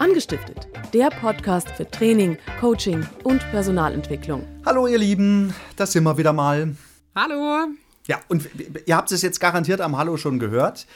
[0.00, 4.46] Angestiftet, der Podcast für Training, Coaching und Personalentwicklung.
[4.64, 6.74] Hallo ihr Lieben, da sind wir wieder mal.
[7.14, 7.66] Hallo.
[8.06, 8.48] Ja, und
[8.86, 10.86] ihr habt es jetzt garantiert am Hallo schon gehört.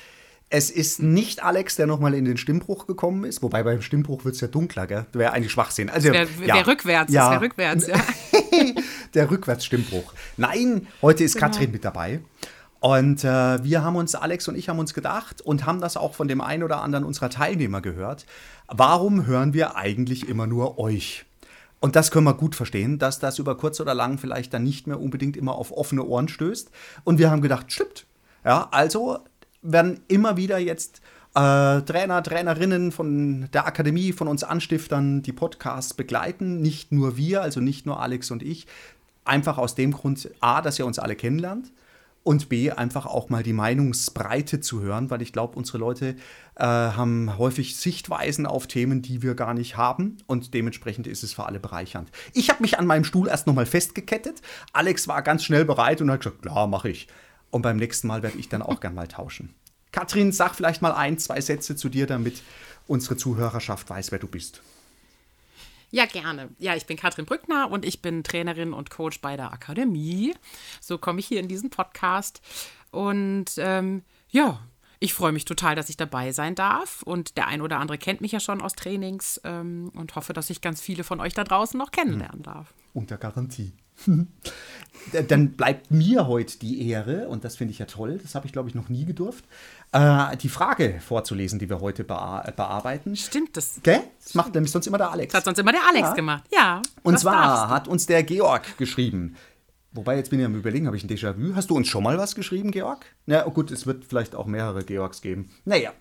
[0.49, 3.43] Es ist nicht Alex, der nochmal in den Stimmbruch gekommen ist.
[3.43, 5.05] Wobei beim Stimmbruch wird es ja dunkler, gell?
[5.13, 5.91] Wäre eigentlich Schwachsinn.
[5.91, 6.55] Also, der, ja.
[6.55, 7.29] der rückwärts, ja.
[7.29, 7.97] der rückwärts, ja.
[9.13, 10.15] der Rückwärtsstimmbruch.
[10.39, 11.49] Nein, heute ist genau.
[11.49, 12.21] Katrin mit dabei.
[12.85, 16.13] Und äh, wir haben uns, Alex und ich haben uns gedacht und haben das auch
[16.13, 18.27] von dem einen oder anderen unserer Teilnehmer gehört.
[18.69, 21.25] Warum hören wir eigentlich immer nur euch?
[21.81, 24.87] Und das können wir gut verstehen, dass das über kurz oder lang vielleicht dann nicht
[24.87, 26.71] mehr unbedingt immer auf offene Ohren stößt.
[27.05, 28.05] Und wir haben gedacht, stimmt.
[28.45, 29.19] Ja, also
[29.63, 31.01] werden immer wieder jetzt
[31.35, 36.61] äh, Trainer, Trainerinnen von der Akademie, von uns Anstiftern die Podcasts begleiten.
[36.61, 38.67] Nicht nur wir, also nicht nur Alex und ich.
[39.25, 41.73] Einfach aus dem Grund, A, dass ihr uns alle kennenlernt
[42.25, 46.17] und B, einfach auch mal die Meinungsbreite zu hören, weil ich glaube, unsere Leute
[46.57, 51.35] äh, haben häufig Sichtweisen auf Themen, die wir gar nicht haben und dementsprechend ist es
[51.35, 52.11] für alle bereichernd.
[52.33, 54.41] Ich habe mich an meinem Stuhl erst nochmal festgekettet.
[54.73, 57.09] Alex war ganz schnell bereit und hat gesagt, klar, mache ich.
[57.51, 59.55] Und beim nächsten Mal werde ich dann auch gern mal tauschen.
[59.93, 62.43] Katrin, sag vielleicht mal ein, zwei Sätze zu dir, damit
[62.87, 64.63] unsere Zuhörerschaft weiß, wer du bist.
[65.95, 66.49] Ja, gerne.
[66.59, 70.35] Ja, ich bin Katrin Brückner und ich bin Trainerin und Coach bei der Akademie.
[70.81, 72.41] So komme ich hier in diesen Podcast.
[72.91, 74.59] Und ähm, ja,
[74.99, 77.03] ich freue mich total, dass ich dabei sein darf.
[77.05, 80.51] Und der ein oder andere kennt mich ja schon aus Trainings ähm, und hoffe, dass
[80.51, 82.75] ich ganz viele von euch da draußen noch kennenlernen darf.
[82.93, 83.73] Unter Garantie.
[85.29, 88.53] Dann bleibt mir heute die Ehre, und das finde ich ja toll, das habe ich
[88.53, 89.45] glaube ich noch nie gedurft,
[89.93, 93.15] äh, die Frage vorzulesen, die wir heute bear bearbeiten.
[93.15, 93.81] Stimmt, das.
[93.83, 94.01] Gell?
[94.23, 95.33] Das macht nämlich sonst immer der Alex.
[95.33, 96.15] Das hat sonst immer der Alex ja.
[96.15, 96.83] gemacht, ja.
[97.03, 99.37] Und zwar hat uns der Georg geschrieben.
[99.93, 101.55] Wobei, jetzt bin ich am Überlegen, habe ich ein Déjà-vu?
[101.55, 103.07] Hast du uns schon mal was geschrieben, Georg?
[103.27, 105.51] Na gut, es wird vielleicht auch mehrere Georgs geben.
[105.65, 105.93] Naja,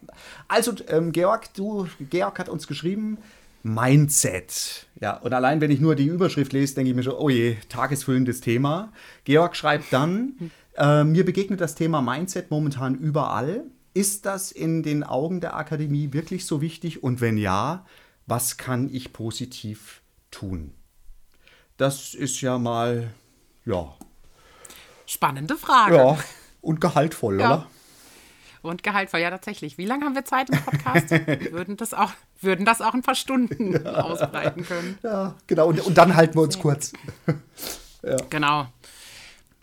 [0.48, 3.20] also ähm, Georg, du, Georg hat uns geschrieben,
[3.64, 4.88] Mindset.
[5.00, 7.56] Ja, und allein wenn ich nur die Überschrift lese, denke ich mir schon, oh je,
[7.70, 8.92] tagesfüllendes Thema.
[9.24, 13.64] Georg schreibt dann, äh, mir begegnet das Thema Mindset momentan überall.
[13.94, 17.04] Ist das in den Augen der Akademie wirklich so wichtig?
[17.04, 17.86] Und wenn ja,
[18.26, 20.74] was kann ich positiv tun?
[21.78, 23.14] Das ist ja mal,
[23.66, 23.96] ja.
[25.06, 25.96] Spannende Frage.
[25.96, 26.18] Ja,
[26.62, 27.48] und gehaltvoll, ja.
[27.48, 27.68] oder?
[28.62, 29.78] Und gehaltvoll, ja tatsächlich.
[29.78, 31.12] Wie lange haben wir Zeit im Podcast?
[31.12, 32.12] Wir würden das auch,
[32.44, 34.02] würden das auch ein paar Stunden ja.
[34.02, 34.98] ausbreiten können.
[35.04, 35.68] Ja, genau.
[35.68, 36.94] Und, und dann halten wir uns kurz.
[38.04, 38.18] ja.
[38.30, 38.68] Genau.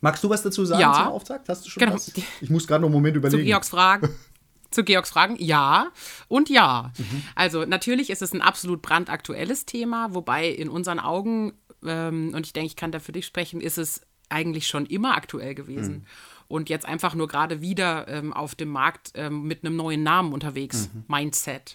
[0.00, 0.94] Magst du was dazu sagen ja.
[0.94, 1.48] zum Auftakt?
[1.48, 1.94] Hast du schon genau.
[1.94, 2.12] was?
[2.40, 3.42] Ich muss gerade noch einen Moment überlegen.
[3.42, 4.08] Zu Georgs Fragen.
[4.70, 5.88] Zu Georgs Fragen, ja
[6.28, 6.92] und ja.
[6.96, 7.22] Mhm.
[7.34, 11.54] Also natürlich ist es ein absolut brandaktuelles Thema, wobei in unseren Augen,
[11.84, 15.16] ähm, und ich denke, ich kann da für dich sprechen, ist es eigentlich schon immer
[15.16, 15.94] aktuell gewesen.
[15.94, 16.04] Mhm.
[16.46, 20.32] Und jetzt einfach nur gerade wieder ähm, auf dem Markt ähm, mit einem neuen Namen
[20.32, 20.88] unterwegs.
[20.94, 21.04] Mhm.
[21.08, 21.74] Mindset.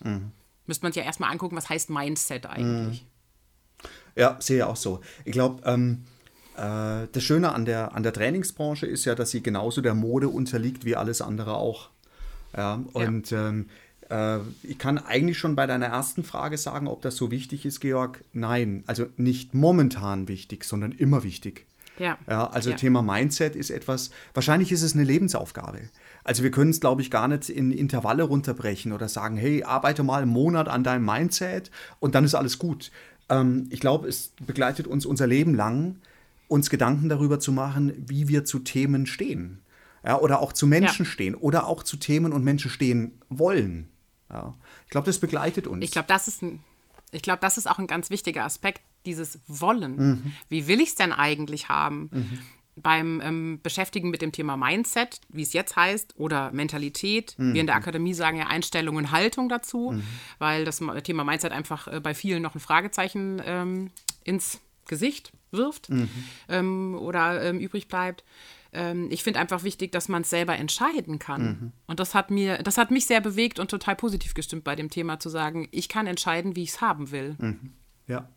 [0.67, 3.03] Müsste man sich ja erstmal angucken, was heißt Mindset eigentlich.
[3.03, 3.07] Mhm.
[4.15, 5.01] Ja, sehe ich auch so.
[5.25, 6.05] Ich glaube, ähm,
[6.55, 10.29] äh, das Schöne an der, an der Trainingsbranche ist ja, dass sie genauso der Mode
[10.29, 11.89] unterliegt wie alles andere auch.
[12.55, 13.49] Ja, und ja.
[13.49, 13.69] Ähm,
[14.09, 17.81] äh, ich kann eigentlich schon bei deiner ersten Frage sagen, ob das so wichtig ist,
[17.81, 18.23] Georg.
[18.33, 21.65] Nein, also nicht momentan wichtig, sondern immer wichtig.
[21.97, 22.17] Ja.
[22.27, 22.73] ja also.
[22.73, 25.89] Thema Mindset ist etwas, wahrscheinlich ist es eine Lebensaufgabe.
[26.25, 30.01] Also wir können es, glaube ich, gar nicht in Intervalle runterbrechen oder sagen, hey, arbeite
[30.03, 31.69] mal einen Monat an deinem Mindset
[31.99, 32.91] und dann ist alles gut.
[33.29, 35.97] Ähm, ich glaube, es begleitet uns unser Leben lang,
[36.47, 39.61] uns Gedanken darüber zu machen, wie wir zu Themen stehen.
[40.03, 41.11] Ja, oder auch zu Menschen ja.
[41.11, 43.87] stehen oder auch zu Themen und Menschen stehen wollen.
[44.29, 44.55] Ja.
[44.85, 45.83] Ich glaube, das begleitet uns.
[45.83, 46.59] Ich glaube, das ist ein,
[47.11, 49.95] ich glaube, das ist auch ein ganz wichtiger Aspekt, dieses Wollen.
[49.95, 50.31] Mhm.
[50.49, 52.09] Wie will ich es denn eigentlich haben?
[52.11, 52.39] Mhm.
[52.75, 57.35] Beim ähm, Beschäftigen mit dem Thema Mindset, wie es jetzt heißt, oder Mentalität.
[57.37, 57.53] Mhm.
[57.53, 60.03] Wir in der Akademie sagen ja Einstellung und Haltung dazu, mhm.
[60.39, 63.91] weil das Thema Mindset einfach äh, bei vielen noch ein Fragezeichen ähm,
[64.23, 66.09] ins Gesicht wirft mhm.
[66.49, 68.23] ähm, oder ähm, übrig bleibt
[68.75, 71.43] ähm, ich finde einfach wichtig, dass man es selber entscheiden kann.
[71.43, 71.71] Mhm.
[71.87, 74.89] Und das hat mir, das hat mich sehr bewegt und total positiv gestimmt bei dem
[74.89, 77.35] Thema zu sagen, ich kann entscheiden, wie ich es haben will.
[77.39, 77.71] Mhm.
[78.07, 78.29] Ja.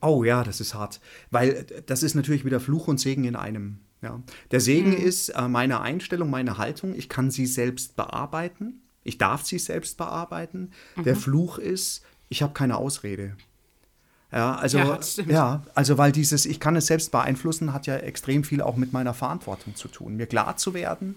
[0.00, 1.00] Oh ja, das ist hart.
[1.30, 3.78] Weil das ist natürlich wieder Fluch und Segen in einem.
[4.02, 4.22] Ja.
[4.50, 4.96] Der Segen mhm.
[5.06, 6.94] ist äh, meine Einstellung, meine Haltung.
[6.94, 8.82] Ich kann sie selbst bearbeiten.
[9.02, 10.72] Ich darf sie selbst bearbeiten.
[11.04, 11.20] Der mhm.
[11.20, 13.36] Fluch ist, ich habe keine Ausrede.
[14.32, 14.98] Ja, also, ja,
[15.28, 18.92] ja, also weil dieses, ich kann es selbst beeinflussen, hat ja extrem viel auch mit
[18.92, 20.16] meiner Verantwortung zu tun.
[20.16, 21.14] Mir klar zu werden,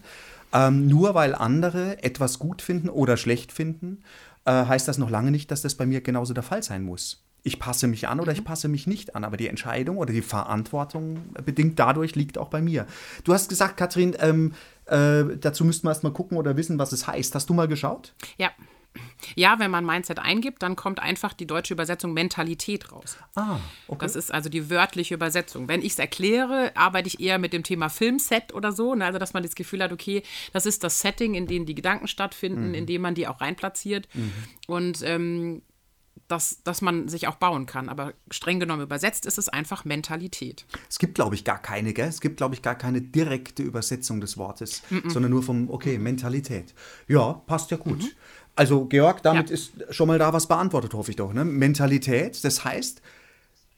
[0.53, 4.03] ähm, nur weil andere etwas gut finden oder schlecht finden,
[4.45, 7.26] äh, heißt das noch lange nicht, dass das bei mir genauso der Fall sein muss.
[7.43, 8.39] Ich passe mich an oder mhm.
[8.39, 12.49] ich passe mich nicht an, aber die Entscheidung oder die Verantwortung bedingt dadurch liegt auch
[12.49, 12.85] bei mir.
[13.23, 14.53] Du hast gesagt, Kathrin, ähm,
[14.85, 17.33] äh, dazu müssten wir erst mal gucken oder wissen, was es heißt.
[17.35, 18.13] Hast du mal geschaut?
[18.37, 18.51] Ja.
[19.35, 23.17] Ja, wenn man Mindset eingibt, dann kommt einfach die deutsche Übersetzung Mentalität raus.
[23.35, 23.99] Ah, okay.
[24.01, 25.67] Das ist also die wörtliche Übersetzung.
[25.67, 28.95] Wenn ich es erkläre, arbeite ich eher mit dem Thema Filmset oder so.
[28.95, 29.05] Ne?
[29.05, 32.07] Also, dass man das Gefühl hat, okay, das ist das Setting, in dem die Gedanken
[32.07, 32.73] stattfinden, Mhm.
[32.73, 34.07] in dem man die auch reinplatziert.
[34.65, 35.61] Und ähm,
[36.27, 37.89] dass, dass man sich auch bauen kann.
[37.89, 40.65] Aber streng genommen übersetzt ist es einfach Mentalität.
[40.89, 42.07] Es gibt, glaube ich, gar keine, gell?
[42.07, 46.73] Es gibt, glaube ich, gar keine direkte Übersetzung des Wortes, sondern nur vom, okay, Mentalität.
[47.07, 48.15] Ja, passt ja gut.
[48.55, 49.53] Also, Georg, damit Ja.
[49.53, 51.31] ist schon mal da was beantwortet, hoffe ich doch.
[51.31, 51.45] Ne?
[51.45, 53.01] Mentalität, das heißt,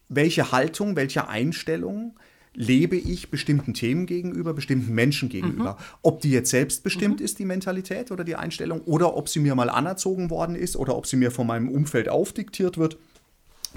[0.07, 2.17] welche Haltung, welche Einstellung
[2.53, 5.77] lebe ich bestimmten Themen gegenüber, bestimmten Menschen gegenüber.
[6.01, 9.69] Ob die jetzt selbstbestimmt ist, die Mentalität oder die Einstellung, oder ob sie mir mal
[9.69, 12.97] anerzogen worden ist oder ob sie mir von meinem Umfeld aufdiktiert wird.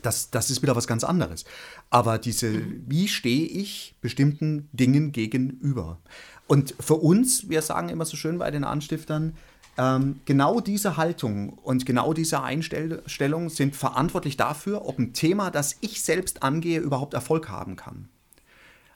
[0.00, 1.44] Das, das ist wieder was ganz anderes.
[1.90, 5.98] Aber diese, wie stehe ich bestimmten Dingen gegenüber?
[6.46, 9.34] Und für uns, wir sagen immer so schön bei den Anstiftern,
[9.78, 15.76] ähm, genau diese Haltung und genau diese Einstellung sind verantwortlich dafür, ob ein Thema, das
[15.80, 18.08] ich selbst angehe, überhaupt Erfolg haben kann.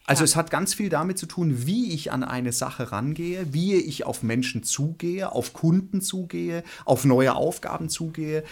[0.06, 3.74] Also es hat ganz viel damit zu tun, wie ich an eine Sache rangehe, wie
[3.74, 8.44] ich auf Menschen zugehe, auf Kunden zugehe, auf neue Aufgaben zugehe.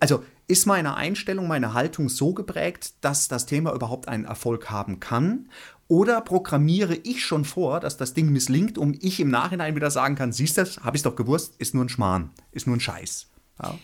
[0.00, 4.98] Also ist meine Einstellung, meine Haltung so geprägt, dass das Thema überhaupt einen Erfolg haben
[4.98, 5.48] kann?
[5.86, 10.16] Oder programmiere ich schon vor, dass das Ding misslingt, um ich im Nachhinein wieder sagen
[10.16, 13.28] kann, siehst du, habe ich doch gewusst, ist nur ein Schmarrn, ist nur ein Scheiß.
[13.62, 13.78] Ja.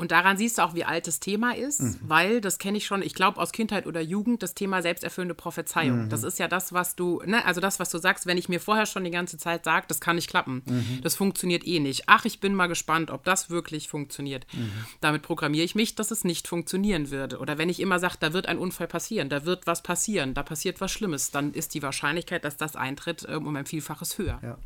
[0.00, 1.98] Und daran siehst du auch, wie alt das Thema ist, Mhm.
[2.00, 6.04] weil, das kenne ich schon, ich glaube aus Kindheit oder Jugend, das Thema selbsterfüllende Prophezeiung.
[6.04, 6.08] Mhm.
[6.08, 8.60] Das ist ja das, was du, ne, also das, was du sagst, wenn ich mir
[8.60, 11.00] vorher schon die ganze Zeit sage, das kann nicht klappen, Mhm.
[11.02, 12.04] das funktioniert eh nicht.
[12.06, 14.46] Ach, ich bin mal gespannt, ob das wirklich funktioniert.
[14.54, 14.72] Mhm.
[15.02, 17.38] Damit programmiere ich mich, dass es nicht funktionieren würde.
[17.38, 20.42] Oder wenn ich immer sage, da wird ein Unfall passieren, da wird was passieren, da
[20.42, 24.40] passiert was Schlimmes, dann ist die Wahrscheinlichkeit, dass das eintritt, ähm, um ein Vielfaches höher.
[24.42, 24.56] Ja.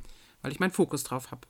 [0.43, 1.41] Weil ich meinen Fokus drauf habe.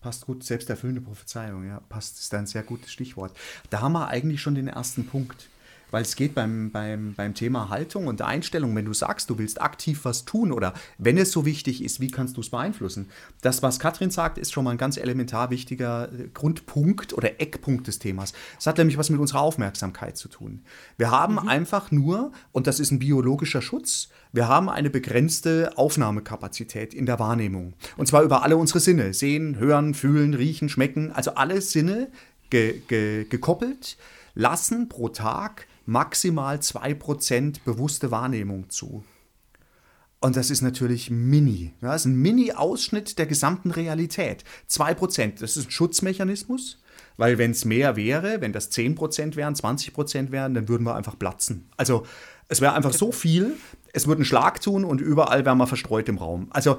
[0.00, 3.36] Passt gut, selbsterfüllende Prophezeiung, ja, passt, ist ein sehr gutes Stichwort.
[3.70, 5.48] Da haben wir eigentlich schon den ersten Punkt.
[5.90, 9.60] Weil es geht beim, beim, beim Thema Haltung und Einstellung, wenn du sagst, du willst
[9.60, 13.08] aktiv was tun oder wenn es so wichtig ist, wie kannst du es beeinflussen?
[13.40, 17.86] Das, was Katrin sagt, ist schon mal ein ganz elementar wichtiger äh, Grundpunkt oder Eckpunkt
[17.86, 18.32] des Themas.
[18.58, 20.62] Es hat nämlich was mit unserer Aufmerksamkeit zu tun.
[20.96, 26.92] Wir haben einfach nur, und das ist ein biologischer Schutz, wir haben eine begrenzte Aufnahmekapazität
[26.92, 27.72] in der Wahrnehmung.
[27.96, 29.14] Und zwar über alle unsere Sinne.
[29.14, 31.12] Sehen, hören, fühlen, riechen, schmecken.
[31.12, 32.08] Also alle Sinne
[32.50, 33.96] ge ge gekoppelt
[34.34, 39.04] lassen pro Tag maximal 2% bewusste Wahrnehmung zu.
[40.20, 41.72] Und das ist natürlich mini.
[41.80, 44.44] Ja, das ist ein Mini-Ausschnitt der gesamten Realität.
[44.68, 46.82] 2%, das ist ein Schutzmechanismus,
[47.16, 51.18] weil wenn es mehr wäre, wenn das 10% wären, 20% wären, dann würden wir einfach
[51.18, 51.70] platzen.
[51.78, 52.04] Also
[52.48, 53.56] es wäre einfach so viel,
[53.94, 56.48] es würde einen Schlag tun und überall wären wir verstreut im Raum.
[56.50, 56.76] Also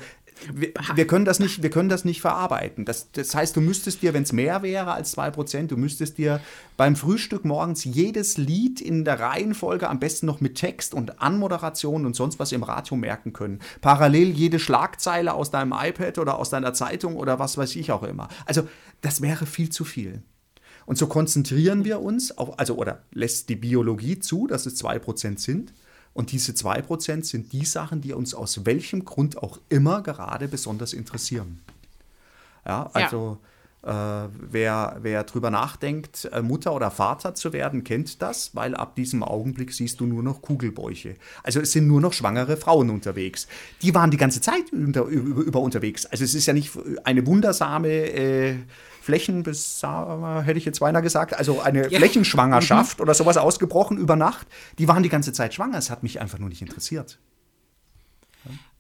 [0.54, 2.86] wir, wir, können das nicht, wir können das nicht verarbeiten.
[2.86, 6.42] Das, das heißt, du müsstest dir, wenn es mehr wäre als 2%, du müsstest dir
[6.78, 12.06] beim Frühstück morgens jedes Lied in der Reihenfolge, am besten noch mit Text und Anmoderation
[12.06, 13.60] und sonst was im Radio merken können.
[13.82, 18.04] Parallel jede Schlagzeile aus deinem iPad oder aus deiner Zeitung oder was weiß ich auch
[18.04, 18.30] immer.
[18.46, 18.68] Also
[19.02, 20.22] das wäre viel zu viel.
[20.86, 25.38] Und so konzentrieren wir uns auf, also oder lässt die Biologie zu, dass es 2%
[25.38, 25.72] sind.
[26.20, 30.92] Und diese 2% sind die Sachen, die uns aus welchem Grund auch immer gerade besonders
[30.92, 31.62] interessieren.
[32.66, 33.38] Ja, also
[33.82, 38.96] Äh, wer, wer drüber nachdenkt, äh, Mutter oder Vater zu werden, kennt das, weil ab
[38.96, 41.16] diesem Augenblick siehst du nur noch Kugelbäuche.
[41.44, 43.48] Also es sind nur noch schwangere Frauen unterwegs.
[43.82, 46.06] Die waren die ganze Zeit unter, über, über unterwegs.
[46.06, 46.72] Also es ist ja nicht
[47.06, 48.56] eine wundersame äh,
[49.10, 51.98] Flächen, hätte ich jetzt beinahe gesagt, also eine Ja.
[52.00, 54.48] Flächenschwangerschaft oder sowas ausgebrochen über Nacht.
[54.78, 55.78] Die waren die ganze Zeit schwanger.
[55.78, 57.18] Es hat mich einfach nur nicht interessiert.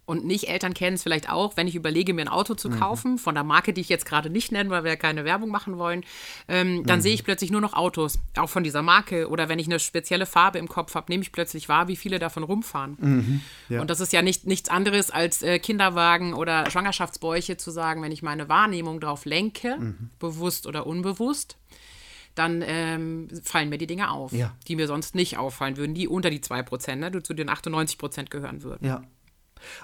[0.10, 2.58] Und nicht Eltern kennen es vielleicht auch, wenn ich überlege, mir ein Auto Mhm.
[2.58, 5.24] zu kaufen, von der Marke, die ich jetzt gerade nicht nenne, weil wir ja keine
[5.24, 6.04] Werbung machen wollen,
[6.48, 7.04] ähm, dann Mhm.
[7.04, 9.30] sehe ich plötzlich nur noch Autos, auch von dieser Marke.
[9.30, 12.18] Oder wenn ich eine spezielle Farbe im Kopf habe, nehme ich plötzlich wahr, wie viele
[12.20, 12.98] davon rumfahren.
[13.00, 13.42] Mhm.
[13.70, 13.82] ja.
[13.82, 18.12] Und das ist ja nicht, nichts anderes als äh, Kinderwagen oder Schwangerschaftsbäuche zu sagen, wenn
[18.12, 20.10] ich meine Wahrnehmung drauf lenke, Mhm.
[20.20, 21.56] bewusst oder unbewusst,
[22.36, 24.56] dann ähm, fallen mir die Dinge auf, Ja.
[24.68, 28.30] die mir sonst nicht auffallen würden, die unter die 2%, ne, die zu den 98%
[28.32, 28.86] gehören würden.
[28.88, 29.04] Ja.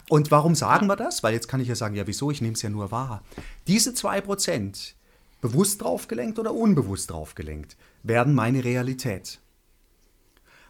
[0.09, 1.23] Und warum sagen wir das?
[1.23, 2.31] Weil jetzt kann ich ja sagen, ja, wieso?
[2.31, 3.23] Ich nehme es ja nur wahr.
[3.67, 4.93] Diese 2%,
[5.41, 9.39] bewusst draufgelenkt oder unbewusst draufgelenkt, werden meine Realität.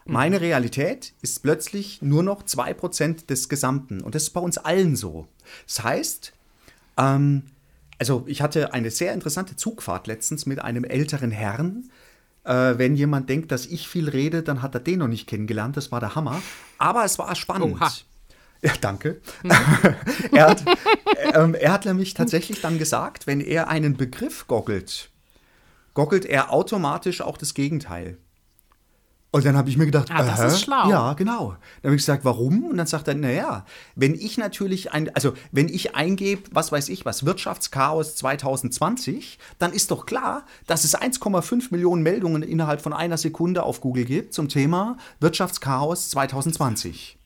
[0.08, 4.00] Meine Realität ist plötzlich nur noch 2% des Gesamten.
[4.00, 5.26] Und das ist bei uns allen so.
[5.66, 6.32] Das heißt,
[6.96, 7.42] ähm,
[7.98, 11.90] also ich hatte eine sehr interessante Zugfahrt letztens mit einem älteren Herrn.
[12.44, 15.76] Äh, wenn jemand denkt, dass ich viel rede, dann hat er den noch nicht kennengelernt.
[15.76, 16.40] Das war der Hammer.
[16.78, 17.76] Aber es war spannend.
[17.80, 17.92] Oha.
[18.62, 19.20] Ja, danke.
[20.32, 20.64] er, hat,
[21.34, 25.10] ähm, er hat nämlich tatsächlich dann gesagt, wenn er einen Begriff googelt,
[25.94, 28.18] goggelt er automatisch auch das Gegenteil.
[29.36, 30.88] Und dann habe ich mir gedacht, Ah, das äh, ist schlau.
[30.88, 31.56] Ja, genau.
[31.82, 32.64] Dann habe ich gesagt, warum?
[32.64, 36.88] Und dann sagt er, naja, wenn ich natürlich ein, also wenn ich eingebe, was weiß
[36.88, 42.94] ich was, Wirtschaftschaos 2020, dann ist doch klar, dass es 1,5 Millionen Meldungen innerhalb von
[42.94, 47.18] einer Sekunde auf Google gibt zum Thema Wirtschaftschaos 2020.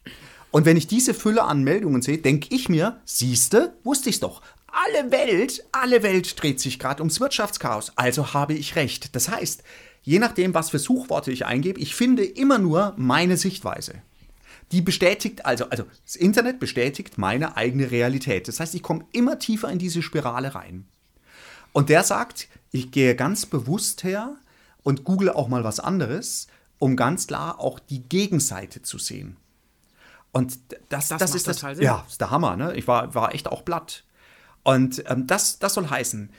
[0.50, 4.42] Und wenn ich diese Fülle an Meldungen sehe, denke ich mir, siehste, wusste ich's doch.
[4.66, 7.92] Alle Welt, alle Welt dreht sich gerade ums Wirtschaftschaos.
[7.96, 9.14] Also habe ich recht.
[9.14, 9.62] Das heißt,
[10.02, 14.02] je nachdem, was für Suchworte ich eingebe, ich finde immer nur meine Sichtweise.
[14.72, 18.46] Die bestätigt, also, also das Internet bestätigt meine eigene Realität.
[18.46, 20.86] Das heißt, ich komme immer tiefer in diese Spirale rein.
[21.72, 24.36] Und der sagt, ich gehe ganz bewusst her
[24.82, 26.46] und google auch mal was anderes,
[26.78, 29.36] um ganz klar auch die Gegenseite zu sehen.
[30.32, 30.58] Und
[30.88, 31.80] das, das, Das ist das, Sinn.
[31.80, 32.56] ja, ist der Hammer.
[32.56, 32.74] Ne?
[32.76, 34.04] Ich war, war echt auch platt.
[34.62, 36.30] Und ähm, das, das soll heißen,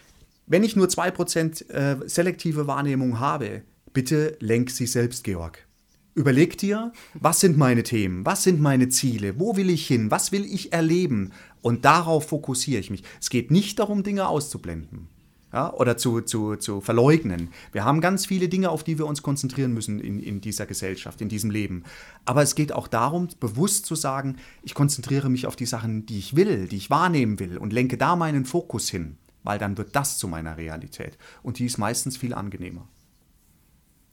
[0.48, 5.66] wenn ich nur 2% äh, selektive Wahrnehmung habe, bitte lenk sie selbst, Georg.
[6.14, 10.34] Überleg dir, was sind meine Themen, was sind meine Ziele, wo will ich hin, was
[10.34, 11.32] will ich erleben
[11.62, 13.04] und darauf fokussiere ich mich.
[13.22, 15.08] Es geht nicht darum, Dinge auszublenden
[15.54, 17.50] ja, oder zu, zu, zu verleugnen.
[17.72, 21.22] Wir haben ganz viele Dinge, auf die wir uns konzentrieren müssen in, in dieser Gesellschaft,
[21.22, 21.84] in diesem Leben.
[22.26, 26.20] Aber es geht auch darum, bewusst zu sagen, ich konzentriere mich auf die Sachen, die
[26.20, 29.96] ich will, die ich wahrnehmen will und lenke da meinen Fokus hin, weil dann wird
[29.96, 31.18] das zu meiner Realität.
[31.44, 32.88] Und die ist meistens viel angenehmer.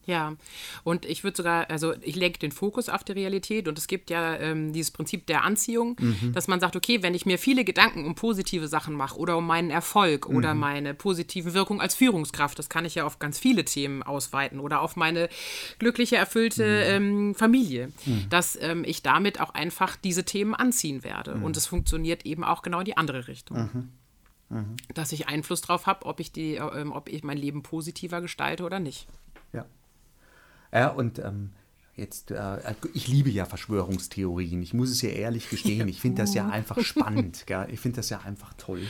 [0.08, 0.36] Ja,
[0.84, 4.08] und ich würde sogar, also ich lenke den Fokus auf die Realität und es gibt
[4.08, 6.32] ja ähm, dieses Prinzip der Anziehung, Mhm.
[6.32, 9.46] dass man sagt, okay, wenn ich mir viele Gedanken um positive Sachen mache oder um
[9.46, 10.60] meinen Erfolg oder Mhm.
[10.60, 14.80] meine positive Wirkung als Führungskraft, das kann ich ja auf ganz viele Themen ausweiten oder
[14.80, 15.28] auf meine
[15.78, 17.06] glückliche, erfüllte Mhm.
[17.28, 17.92] ähm, Familie,
[18.30, 21.34] dass ähm, ich damit auch einfach diese Themen anziehen werde.
[21.34, 21.42] Mhm.
[21.44, 23.90] Und es funktioniert eben auch genau in die andere Richtung.
[24.94, 28.64] Dass ich Einfluss drauf habe, ob ich die, ähm, ob ich mein Leben positiver gestalte
[28.64, 29.06] oder nicht.
[30.72, 30.88] Ja.
[30.88, 31.50] Und ähm,
[31.96, 34.62] jetzt, äh, ich liebe ja Verschwörungstheorien.
[34.62, 35.88] Ich muss es ja ehrlich gestehen.
[35.88, 37.44] Ich finde das ja einfach spannend.
[37.46, 37.68] Gell?
[37.70, 38.82] Ich finde das ja einfach toll.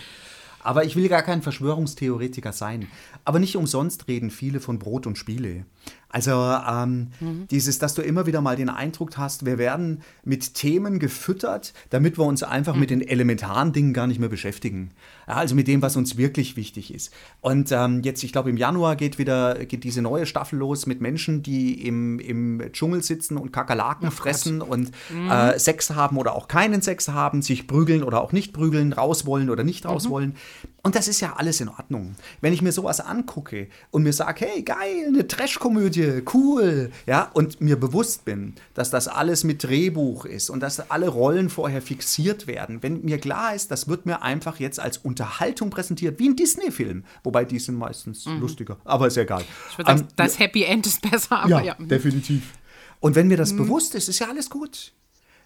[0.60, 2.88] Aber ich will gar kein Verschwörungstheoretiker sein.
[3.24, 5.64] Aber nicht umsonst reden viele von Brot und Spiele.
[6.10, 7.08] Also ähm,
[7.50, 12.18] dieses, dass du immer wieder mal den Eindruck hast, wir werden mit Themen gefüttert, damit
[12.18, 14.90] wir uns einfach mit den elementaren Dingen gar nicht mehr beschäftigen.
[15.26, 17.12] Ja, also mit dem, was uns wirklich wichtig ist.
[17.42, 21.02] Und ähm, jetzt, ich glaube, im Januar geht wieder geht diese neue Staffel los mit
[21.02, 24.92] Menschen, die im, im Dschungel sitzen und Kakerlaken fressen und
[25.30, 29.26] äh, Sex haben oder auch keinen Sex haben, sich prügeln oder auch nicht prügeln, raus
[29.26, 30.34] wollen oder nicht raus wollen.
[30.82, 32.14] Und das ist ja alles in Ordnung.
[32.40, 35.97] Wenn ich mir sowas angucke und mir sage, hey, geil, eine Trash-Komödie,
[36.34, 41.08] cool, ja, und mir bewusst bin, dass das alles mit Drehbuch ist und dass alle
[41.08, 45.70] Rollen vorher fixiert werden, wenn mir klar ist, das wird mir einfach jetzt als Unterhaltung
[45.70, 49.44] präsentiert, wie ein Disney-Film, wobei die sind meistens lustiger, aber ist egal.
[49.70, 51.74] Ich würde sagen, Ähm, das Happy End ist besser, aber ja.
[51.78, 52.52] definitiv.
[53.00, 54.92] Und wenn mir das bewusst ist, ist ja alles gut.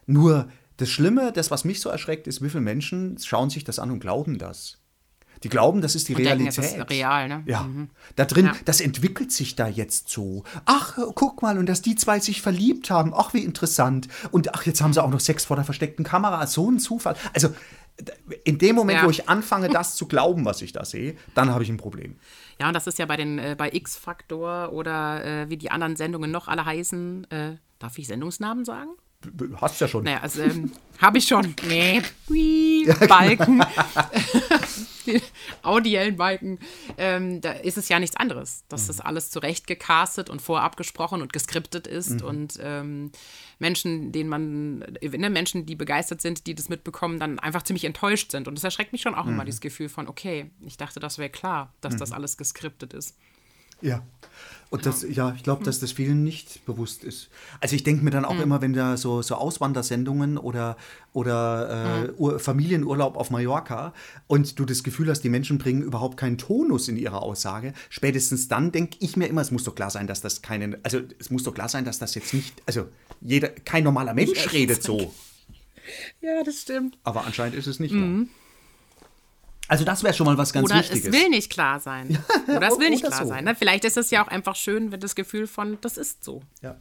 [0.06, 3.78] Nur das Schlimme, das, was mich so erschreckt, ist, wie viele Menschen schauen sich das
[3.78, 4.78] an und glauben das.
[5.42, 6.64] Die glauben, das ist die Und denken, Realität.
[6.64, 7.42] es ist real, ne?
[7.46, 7.68] Ja.
[8.16, 8.52] Da drin, Ja.
[8.64, 10.44] das entwickelt sich da jetzt so.
[10.64, 13.12] Ach, guck mal, und dass die zwei sich verliebt haben.
[13.14, 14.08] Ach, wie interessant.
[14.30, 16.46] Und ach, jetzt haben sie auch noch Sex vor der versteckten Kamera.
[16.46, 17.16] So ein Zufall.
[17.34, 17.48] Also,
[18.44, 19.04] in dem Moment, Ja.
[19.06, 22.16] wo ich anfange, das zu glauben, was ich da sehe, dann habe ich ein Problem.
[22.58, 25.96] Ja, und das ist ja bei den äh, bei X-Factor oder äh, wie die anderen
[25.96, 27.30] Sendungen noch alle heißen.
[27.30, 28.90] Äh, darf ich Sendungsnamen sagen?
[29.56, 30.04] Hast ja schon.
[30.04, 31.54] Naja, also ähm, habe ich schon.
[31.68, 32.02] Nee.
[32.28, 33.62] Hui, Balken.
[35.06, 35.20] Die
[35.62, 36.58] audiellen Balken.
[36.96, 38.64] Ähm, da ist es ja nichts anderes.
[38.68, 42.22] Dass das alles zurecht gecastet und vorab gesprochen und geskriptet ist.
[42.22, 43.10] Und ähm,
[43.58, 48.30] Menschen, denen man, ne, Menschen, die begeistert sind, die das mitbekommen, dann einfach ziemlich enttäuscht
[48.30, 48.46] sind.
[48.46, 51.30] Und das erschreckt mich schon auch immer, dieses Gefühl von, okay, ich dachte, das wäre
[51.30, 53.16] klar, dass das alles geskriptet ist.
[53.82, 54.02] Ja.
[54.72, 57.28] Und das, ja, ich glaube, dass das vielen nicht bewusst ist.
[57.60, 60.78] Also ich denke mir dann auch immer, wenn da so, so Auswandersendungen oder,
[61.12, 63.92] oder äh, Ur Familienurlaub auf Mallorca
[64.28, 68.48] und du das Gefühl hast, die Menschen bringen überhaupt keinen Tonus in ihrer Aussage, spätestens
[68.48, 71.28] dann denke ich mir immer, es muss doch klar sein, dass das keinen, also es
[71.28, 72.86] muss doch klar sein, dass das jetzt nicht, also
[73.20, 75.12] jeder, kein normaler Mensch redet so.
[76.22, 76.96] Ja, das stimmt.
[77.04, 78.08] Aber anscheinend ist es nicht klar.
[79.72, 81.06] Also das wäre schon mal was ganz Oder Wichtiges.
[81.06, 82.18] es will nicht klar sein.
[82.46, 83.28] Oder es will nicht oder klar so.
[83.30, 83.44] sein.
[83.44, 83.54] Ne?
[83.54, 86.42] Vielleicht ist es ja auch einfach schön, wenn das Gefühl von, das ist so.
[86.60, 86.76] Ja.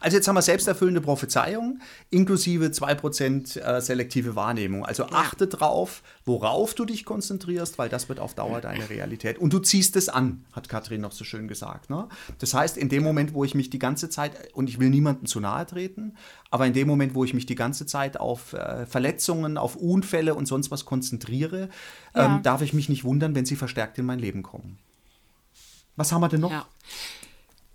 [0.00, 4.84] Also jetzt haben wir selbsterfüllende Prophezeiung inklusive 2% äh, selektive Wahrnehmung.
[4.86, 9.38] Also achte drauf, worauf du dich konzentrierst, weil das wird auf Dauer deine Realität.
[9.38, 11.90] Und du ziehst es an, hat Katrin noch so schön gesagt.
[11.90, 12.08] Ne?
[12.38, 15.26] Das heißt, in dem Moment, wo ich mich die ganze Zeit, und ich will niemandem
[15.26, 16.14] zu nahe treten,
[16.50, 20.34] aber in dem Moment, wo ich mich die ganze Zeit auf äh, Verletzungen, auf Unfälle
[20.34, 21.68] und sonst was konzentriere,
[22.14, 22.36] Ja.
[22.36, 24.78] ähm, darf ich mich nicht wundern, wenn sie verstärkt in mein Leben kommen.
[25.96, 26.50] Was haben wir denn noch?
[26.50, 26.66] Ja.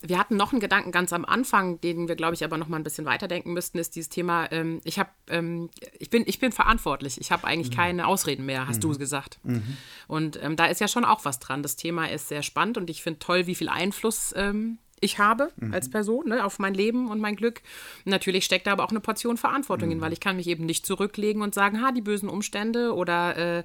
[0.08, 2.78] Wir hatten noch einen Gedanken ganz am Anfang, den wir, glaube ich, aber noch mal
[2.78, 5.70] ein bisschen weiterdenken müssten, ist dieses Thema, ähm, ich, hab, ähm,
[6.00, 7.20] ich, bin, ich bin verantwortlich.
[7.20, 7.76] Ich habe eigentlich mhm.
[7.76, 8.92] keine Ausreden mehr, hast mhm.
[8.92, 9.40] du gesagt.
[9.44, 9.78] Mhm.
[10.08, 11.64] Und ähm, da ist ja schon auch was dran.
[11.64, 15.52] Das Thema ist sehr spannend und ich finde toll, wie viel Einfluss ähm, ich habe
[15.58, 15.74] mhm.
[15.74, 17.62] als Person ne, auf mein Leben und mein Glück.
[18.06, 19.96] Natürlich steckt da aber auch eine Portion Verantwortung mhm.
[19.96, 23.38] in, weil ich kann mich eben nicht zurücklegen und sagen, ha, die bösen Umstände oder
[23.38, 23.64] äh,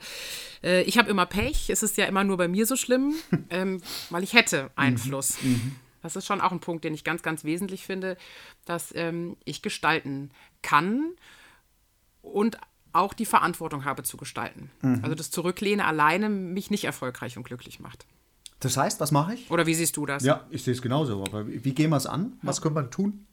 [0.62, 3.14] äh, ich habe immer Pech, es ist ja immer nur bei mir so schlimm,
[3.50, 3.80] ähm,
[4.11, 4.68] weil ich hätte mhm.
[4.76, 5.42] Einfluss.
[5.42, 5.76] Mhm.
[6.02, 8.16] Das ist schon auch ein Punkt, den ich ganz, ganz wesentlich finde,
[8.64, 10.30] dass ähm, ich gestalten
[10.62, 11.12] kann
[12.23, 12.59] und
[12.92, 14.71] auch die Verantwortung habe zu gestalten.
[14.83, 15.00] Mhm.
[15.02, 18.07] Also das Zurücklehne alleine mich nicht erfolgreich und glücklich macht.
[18.61, 19.50] Das heißt, was mache ich?
[19.50, 20.23] Oder wie siehst du das?
[20.23, 21.23] Ja, ich sehe es genauso.
[21.25, 22.38] Aber wie gehen wir es an?
[22.42, 22.62] Was ja.
[22.62, 23.26] können wir tun?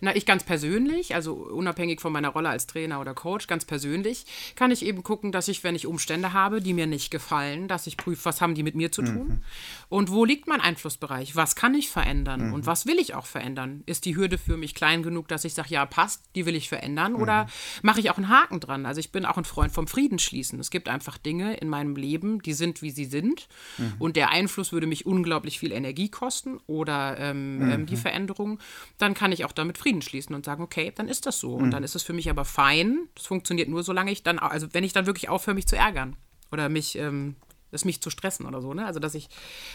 [0.00, 4.24] Na, ich ganz persönlich, also unabhängig von meiner Rolle als Trainer oder Coach, ganz persönlich,
[4.56, 7.86] kann ich eben gucken, dass ich, wenn ich Umstände habe, die mir nicht gefallen, dass
[7.86, 9.42] ich prüfe, was haben die mit mir zu tun mhm.
[9.88, 12.54] und wo liegt mein Einflussbereich, was kann ich verändern mhm.
[12.54, 13.82] und was will ich auch verändern.
[13.86, 16.68] Ist die Hürde für mich klein genug, dass ich sage, ja, passt, die will ich
[16.68, 17.22] verändern mhm.
[17.22, 17.46] oder
[17.82, 18.86] mache ich auch einen Haken dran?
[18.86, 20.58] Also ich bin auch ein Freund vom Friedensschließen.
[20.60, 23.94] Es gibt einfach Dinge in meinem Leben, die sind, wie sie sind mhm.
[23.98, 28.00] und der Einfluss würde mich unglaublich viel Energie kosten oder ähm, ähm, die mhm.
[28.00, 28.58] Veränderung.
[28.98, 31.54] Dann kann ich auch damit Frieden Frieden schließen und sagen, okay, dann ist das so.
[31.54, 31.70] Und mhm.
[31.72, 33.08] dann ist es für mich aber fein.
[33.16, 36.16] Das funktioniert nur, solange ich dann, also wenn ich dann wirklich aufhöre, mich zu ärgern
[36.52, 37.34] oder mich, ähm,
[37.72, 38.86] das mich zu stressen oder so, ne?
[38.86, 39.28] Also dass ich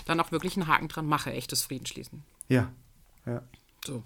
[0.06, 2.24] dann auch wirklich einen Haken dran mache, echtes Frieden schließen.
[2.48, 2.72] Ja,
[3.26, 3.42] ja.
[3.86, 4.04] So.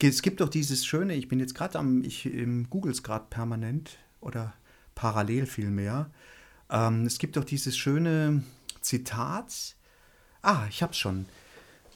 [0.00, 2.28] Es gibt doch dieses schöne, ich bin jetzt gerade am, ich
[2.68, 4.54] google es gerade permanent oder
[4.96, 6.10] parallel vielmehr.
[6.68, 8.42] Ähm, es gibt doch dieses schöne
[8.80, 9.76] Zitat.
[10.42, 11.26] Ah, ich hab's schon.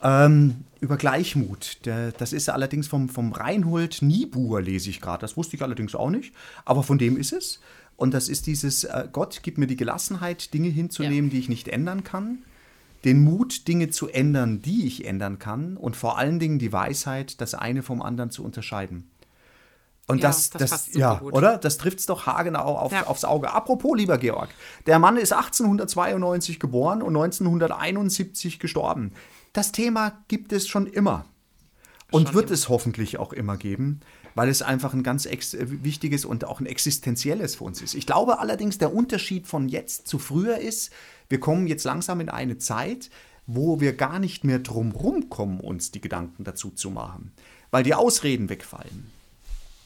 [0.03, 1.79] Ähm, über Gleichmut.
[1.85, 5.21] Der, das ist allerdings vom, vom Reinhold Niebuhr, lese ich gerade.
[5.21, 6.33] Das wusste ich allerdings auch nicht,
[6.65, 7.61] aber von dem ist es.
[7.97, 11.35] Und das ist dieses, äh, Gott gibt mir die Gelassenheit, Dinge hinzunehmen, ja.
[11.35, 12.38] die ich nicht ändern kann.
[13.05, 15.76] Den Mut, Dinge zu ändern, die ich ändern kann.
[15.76, 19.04] Und vor allen Dingen die Weisheit, das eine vom anderen zu unterscheiden.
[20.06, 21.32] Und ja, das, das, das ja, gut.
[21.32, 21.58] oder?
[21.58, 23.06] Das trifft es doch haargenau auf, ja.
[23.06, 23.52] aufs Auge.
[23.52, 24.50] Apropos, lieber Georg,
[24.86, 29.12] der Mann ist 1892 geboren und 1971 gestorben.
[29.52, 31.25] Das Thema gibt es schon immer.
[32.12, 32.54] Und schon wird immer.
[32.54, 34.00] es hoffentlich auch immer geben,
[34.36, 37.95] weil es einfach ein ganz wichtiges und auch ein existenzielles für uns ist.
[37.95, 40.92] Ich glaube allerdings, der Unterschied von jetzt zu früher ist,
[41.28, 43.10] wir kommen jetzt langsam in eine Zeit,
[43.49, 47.32] wo wir gar nicht mehr drum kommen, uns die Gedanken dazu zu machen,
[47.73, 49.16] weil die Ausreden wegfallen.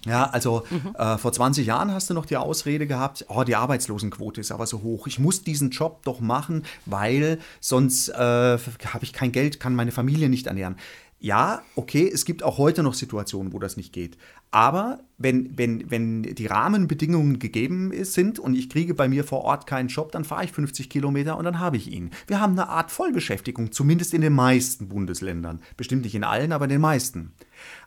[0.06, 0.94] Ja, also mhm.
[0.96, 4.66] äh, vor 20 Jahren hast du noch die Ausrede gehabt, oh, die Arbeitslosenquote ist aber
[4.66, 5.06] so hoch.
[5.06, 9.92] Ich muss diesen Job doch machen, weil sonst äh, habe ich kein Geld, kann meine
[9.92, 10.76] Familie nicht ernähren.
[11.22, 14.16] Ja, okay, es gibt auch heute noch Situationen, wo das nicht geht.
[14.50, 19.66] Aber wenn, wenn, wenn die Rahmenbedingungen gegeben sind und ich kriege bei mir vor Ort
[19.66, 22.10] keinen Job, dann fahre ich 50 Kilometer und dann habe ich ihn.
[22.26, 25.60] Wir haben eine Art Vollbeschäftigung, zumindest in den meisten Bundesländern.
[25.76, 27.32] Bestimmt nicht in allen, aber in den meisten.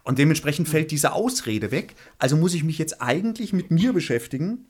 [0.04, 1.96] Und dementsprechend fällt diese Ausrede weg.
[2.18, 4.66] Also muss ich mich jetzt eigentlich mit mir beschäftigen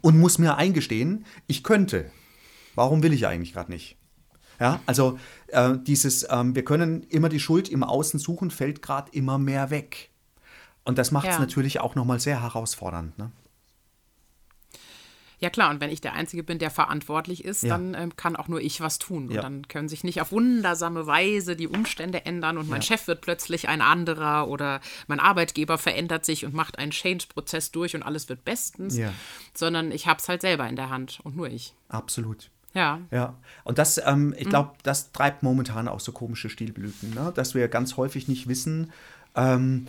[0.00, 2.10] und muss mir eingestehen, ich könnte.
[2.74, 3.96] Warum will ich eigentlich gerade nicht?
[4.58, 5.18] Ja, also
[5.48, 9.70] äh, dieses, ähm, wir können immer die Schuld im Außen suchen, fällt gerade immer mehr
[9.70, 10.10] weg.
[10.84, 11.40] Und das macht es ja.
[11.40, 13.18] natürlich auch nochmal sehr herausfordernd.
[13.18, 13.32] Ne?
[15.38, 17.70] Ja klar, und wenn ich der Einzige bin, der verantwortlich ist, ja.
[17.70, 19.30] dann ähm, kann auch nur ich was tun.
[19.30, 19.36] Ja.
[19.36, 22.86] Und dann können sich nicht auf wundersame Weise die Umstände ändern und mein ja.
[22.86, 27.94] Chef wird plötzlich ein anderer oder mein Arbeitgeber verändert sich und macht einen Change-Prozess durch
[27.94, 28.98] und alles wird bestens,
[29.52, 31.74] sondern ich habe es halt selber in der Hand und nur ich.
[31.88, 32.50] Absolut.
[32.76, 33.00] Ja.
[33.10, 33.34] Ja.
[33.64, 34.78] Und das, ähm, ich glaube, mhm.
[34.82, 37.32] das treibt momentan auch so komische Stilblüten, ne?
[37.34, 38.92] dass wir ganz häufig nicht wissen,
[39.34, 39.86] ähm,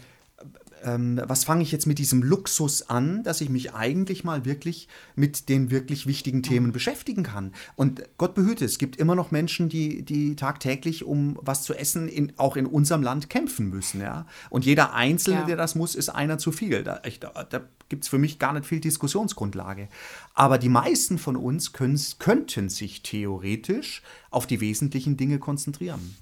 [0.87, 4.87] ähm, was fange ich jetzt mit diesem Luxus an, dass ich mich eigentlich mal wirklich
[5.15, 7.51] mit den wirklich wichtigen Themen beschäftigen kann.
[7.75, 12.07] Und Gott behüte, es gibt immer noch Menschen, die, die tagtäglich um was zu essen
[12.07, 14.01] in, auch in unserem Land kämpfen müssen.
[14.01, 14.25] Ja?
[14.49, 15.45] Und jeder Einzelne, ja.
[15.45, 16.83] der das muss, ist einer zu viel.
[16.83, 19.89] Da, da, da gibt es für mich gar nicht viel Diskussionsgrundlage.
[20.33, 26.15] Aber die meisten von uns könnten sich theoretisch auf die wesentlichen Dinge konzentrieren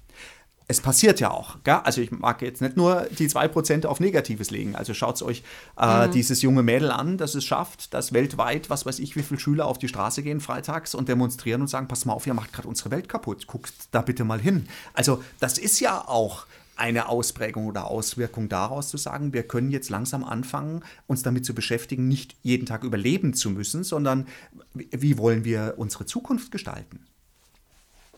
[0.68, 1.56] es passiert ja auch.
[1.62, 1.80] Gell?
[1.84, 4.74] Also ich mag jetzt nicht nur die 2% auf Negatives legen.
[4.74, 5.44] Also schaut euch
[5.78, 6.10] äh, mhm.
[6.10, 9.66] dieses junge Mädel an, das es schafft, dass weltweit, was weiß ich, wie viele Schüler
[9.66, 12.66] auf die Straße gehen freitags und demonstrieren und sagen, pass mal auf, ihr macht gerade
[12.66, 13.46] unsere Welt kaputt.
[13.46, 14.68] Guckt da bitte mal hin.
[14.92, 19.88] Also das ist ja auch eine Ausprägung oder Auswirkung daraus zu sagen, wir können jetzt
[19.88, 24.26] langsam anfangen, uns damit zu beschäftigen, nicht jeden Tag überleben zu müssen, sondern
[24.74, 27.06] wie wollen wir unsere Zukunft gestalten?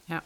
[0.09, 0.23] Ja.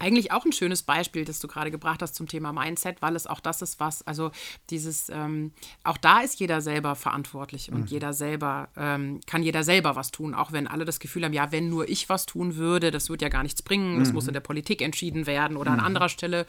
[0.00, 3.26] Eigentlich auch ein schönes Beispiel, das du gerade gebracht hast zum Thema Mindset, weil es
[3.26, 4.32] auch das ist, was, also
[4.70, 5.52] dieses, ähm,
[5.84, 7.86] auch da ist jeder selber verantwortlich und mhm.
[7.86, 11.52] jeder selber, ähm, kann jeder selber was tun, auch wenn alle das Gefühl haben, ja,
[11.52, 14.14] wenn nur ich was tun würde, das würde ja gar nichts bringen, das mhm.
[14.14, 15.78] muss in der Politik entschieden werden oder mhm.
[15.78, 16.46] an anderer Stelle.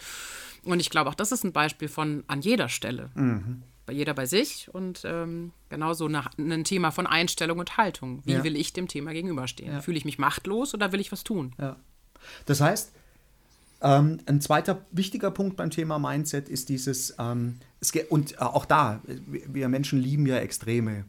[0.64, 3.12] Und ich glaube, auch das ist ein Beispiel von an jeder Stelle.
[3.14, 3.62] Mhm.
[3.86, 8.24] Bei jeder bei sich und ähm, genauso eine, ein Thema von Einstellung und Haltung.
[8.26, 8.44] Wie ja.
[8.44, 9.74] will ich dem Thema gegenüberstehen?
[9.74, 9.82] Ja.
[9.82, 11.54] Fühle ich mich machtlos oder will ich was tun?
[11.60, 11.78] Ja.
[12.46, 12.92] Das heißt,
[13.82, 18.38] ähm, ein zweiter wichtiger Punkt beim Thema Mindset ist dieses, ähm, es geht, und äh,
[18.38, 21.06] auch da, wir Menschen lieben ja Extreme.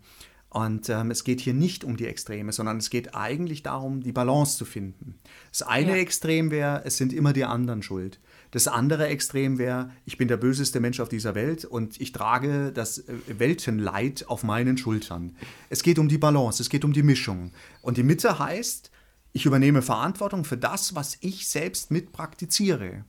[0.48, 4.12] Und ähm, es geht hier nicht um die Extreme, sondern es geht eigentlich darum, die
[4.12, 5.18] Balance zu finden.
[5.50, 5.96] Das eine ja.
[5.96, 8.20] Extrem wäre, es sind immer die anderen schuld.
[8.52, 12.72] Das andere Extrem wäre, ich bin der böseste Mensch auf dieser Welt und ich trage
[12.72, 15.36] das äh, Weltenleid auf meinen Schultern.
[15.68, 17.52] Es geht um die Balance, es geht um die Mischung.
[17.82, 18.90] Und die Mitte heißt,
[19.36, 23.04] ich übernehme Verantwortung für das, was ich selbst mit praktiziere.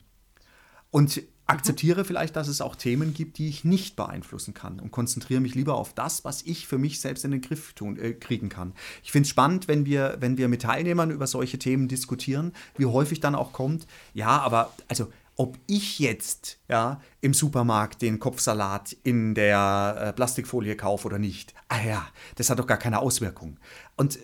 [0.91, 5.39] Und akzeptiere vielleicht, dass es auch Themen gibt, die ich nicht beeinflussen kann und konzentriere
[5.39, 8.49] mich lieber auf das, was ich für mich selbst in den Griff tun, äh, kriegen
[8.49, 8.73] kann.
[9.03, 12.87] Ich finde es spannend, wenn wir, wenn wir mit Teilnehmern über solche Themen diskutieren, wie
[12.87, 18.97] häufig dann auch kommt, ja, aber also ob ich jetzt ja, im Supermarkt den Kopfsalat
[19.03, 21.53] in der äh, Plastikfolie kaufe oder nicht.
[21.69, 23.57] Ah ja, das hat doch gar keine Auswirkung.
[23.95, 24.17] Und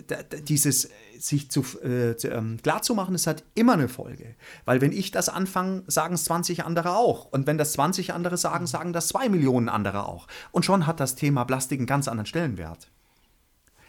[0.49, 0.89] dieses
[1.25, 4.35] sich zu, äh, zu, ähm, klar zu machen, es hat immer eine Folge.
[4.65, 7.25] Weil wenn ich das anfange, sagen es 20 andere auch.
[7.25, 10.27] Und wenn das 20 andere sagen, sagen das 2 Millionen andere auch.
[10.51, 12.89] Und schon hat das Thema Plastik einen ganz anderen Stellenwert.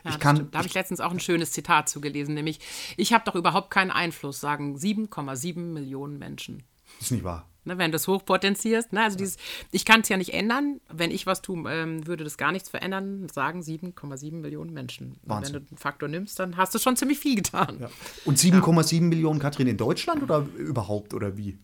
[0.04, 2.60] Ja, ich kann, da habe ich letztens auch ein schönes Zitat zugelesen, nämlich,
[2.98, 6.62] ich habe doch überhaupt keinen Einfluss, sagen 7,7 Millionen Menschen.
[6.98, 7.48] Das ist nicht wahr.
[7.64, 8.92] Ne, wenn du es hochpotenzierst.
[8.92, 9.36] Ne, also dieses,
[9.72, 10.80] ich kann es ja nicht ändern.
[10.92, 15.16] Wenn ich was tue, ähm, würde das gar nichts verändern, sagen 7,7 Millionen Menschen.
[15.22, 15.54] Wahnsinn.
[15.54, 17.78] Wenn du den Faktor nimmst, dann hast du schon ziemlich viel getan.
[17.80, 17.90] Ja.
[18.24, 19.00] Und 7,7 ja.
[19.00, 21.58] Millionen, Katrin, in Deutschland oder überhaupt oder wie?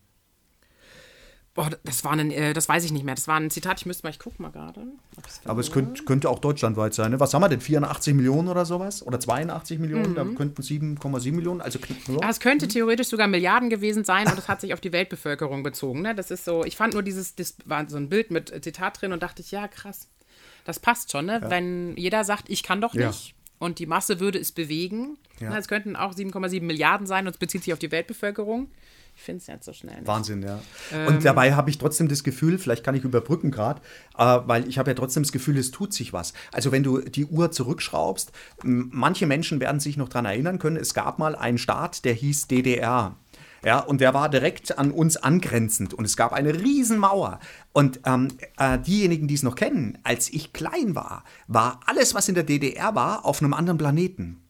[1.53, 3.17] Boah, das war ein, äh, das weiß ich nicht mehr.
[3.17, 4.87] Das war ein Zitat, ich müsste mal, ich gucke mal gerade.
[5.45, 7.11] Aber es könnte, könnte auch deutschlandweit sein.
[7.11, 7.19] Ne?
[7.19, 7.61] Was haben wir denn?
[7.61, 9.05] 84 Millionen oder sowas?
[9.05, 10.13] Oder 82 Millionen?
[10.13, 10.15] Mhm.
[10.15, 11.61] Da könnten 7,7 Millionen.
[11.61, 12.31] Also ja.
[12.31, 16.03] Es könnte theoretisch sogar Milliarden gewesen sein und das hat sich auf die Weltbevölkerung bezogen.
[16.03, 16.15] Ne?
[16.15, 19.13] Das ist so, ich fand nur dieses, das war so ein Bild mit Zitat drin
[19.13, 20.07] und dachte ich, ja, krass.
[20.65, 21.41] Das passt schon, ne?
[21.43, 21.51] Ja.
[21.51, 23.29] Wenn jeder sagt, ich kann doch nicht.
[23.29, 23.35] Ja.
[23.59, 25.19] Und die Masse würde es bewegen.
[25.41, 25.51] Ja.
[25.51, 25.59] Ne?
[25.59, 28.71] Es könnten auch 7,7 Milliarden sein und es bezieht sich auf die Weltbevölkerung.
[29.21, 29.97] Ich finde es nicht so schnell.
[29.97, 30.07] Nicht.
[30.07, 30.61] Wahnsinn, ja.
[30.91, 33.83] Ähm, und dabei habe ich trotzdem das Gefühl, vielleicht kann ich überbrücken gerade,
[34.17, 36.33] äh, weil ich habe ja trotzdem das Gefühl, es tut sich was.
[36.53, 40.95] Also wenn du die Uhr zurückschraubst, manche Menschen werden sich noch daran erinnern können, es
[40.95, 43.15] gab mal einen Staat, der hieß DDR.
[43.63, 47.41] Ja, und der war direkt an uns angrenzend und es gab eine Riesenmauer.
[47.75, 52.31] Und ähm, äh, diejenigen, die es noch kennen, als ich klein war, war alles, was
[52.31, 54.41] in der DDR war, auf einem anderen Planeten.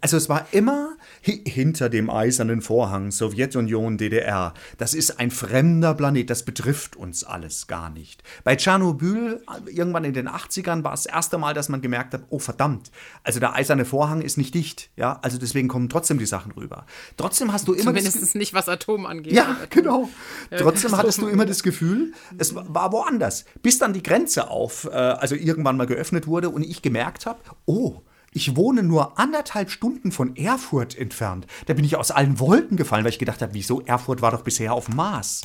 [0.00, 4.54] Also es war immer hinter dem eisernen Vorhang Sowjetunion, DDR.
[4.78, 8.22] Das ist ein fremder Planet, das betrifft uns alles gar nicht.
[8.44, 12.22] Bei Tschernobyl, irgendwann in den 80ern, war es das erste Mal, dass man gemerkt hat,
[12.30, 12.90] oh verdammt,
[13.24, 14.90] also der eiserne Vorhang ist nicht dicht.
[14.96, 16.86] Ja, also deswegen kommen trotzdem die Sachen rüber.
[17.16, 17.84] Trotzdem hast du immer...
[17.84, 19.32] Zumindest nicht, was Atom angeht.
[19.32, 20.08] Ja, genau.
[20.56, 23.44] Trotzdem hattest du immer das Gefühl, es war woanders.
[23.62, 27.40] Bis dann die Grenze auf, äh, also irgendwann mal geöffnet wurde und ich gemerkt habe,
[27.66, 31.46] oh, ich wohne nur anderthalb Stunden von Erfurt entfernt.
[31.66, 34.42] Da bin ich aus allen Wolken gefallen, weil ich gedacht habe, wieso Erfurt war doch
[34.42, 35.42] bisher auf dem Mars.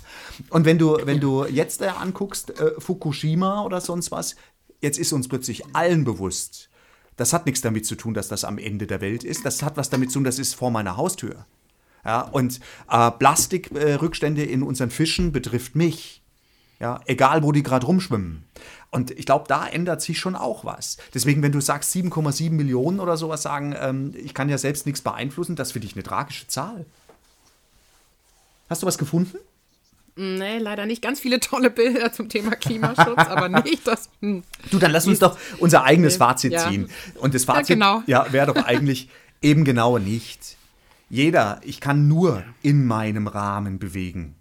[0.50, 4.36] Und wenn du, wenn du jetzt äh, anguckst, äh, Fukushima oder sonst was,
[4.82, 6.70] jetzt ist uns plötzlich allen bewusst,
[7.18, 9.46] das hat nichts damit zu tun, dass das am Ende der Welt ist.
[9.46, 11.46] Das hat was damit zu tun, das ist vor meiner Haustür.
[12.04, 16.22] Ja, und äh, Plastikrückstände in unseren Fischen betrifft mich.
[16.80, 18.44] Ja, egal, wo die gerade rumschwimmen.
[18.92, 20.98] Und ich glaube, da ändert sich schon auch was.
[21.14, 25.02] Deswegen, wenn du sagst 7,7 Millionen oder sowas sagen, ähm, ich kann ja selbst nichts
[25.02, 26.86] beeinflussen, das finde ich eine tragische Zahl.
[28.70, 29.38] Hast du was gefunden?
[30.18, 31.02] Nee, leider nicht.
[31.02, 34.10] Ganz viele tolle Bilder zum Thema Klimaschutz, aber nicht das.
[34.22, 34.44] Hm.
[34.72, 36.68] Du, dann lass uns doch unser eigenes Fazit ja.
[36.68, 36.90] ziehen.
[37.16, 38.04] Und das Fazit ja, genau.
[38.08, 39.10] ja, wäre doch eigentlich
[39.42, 40.56] eben genau nicht.
[41.10, 44.35] Jeder, ich kann nur in meinem Rahmen bewegen.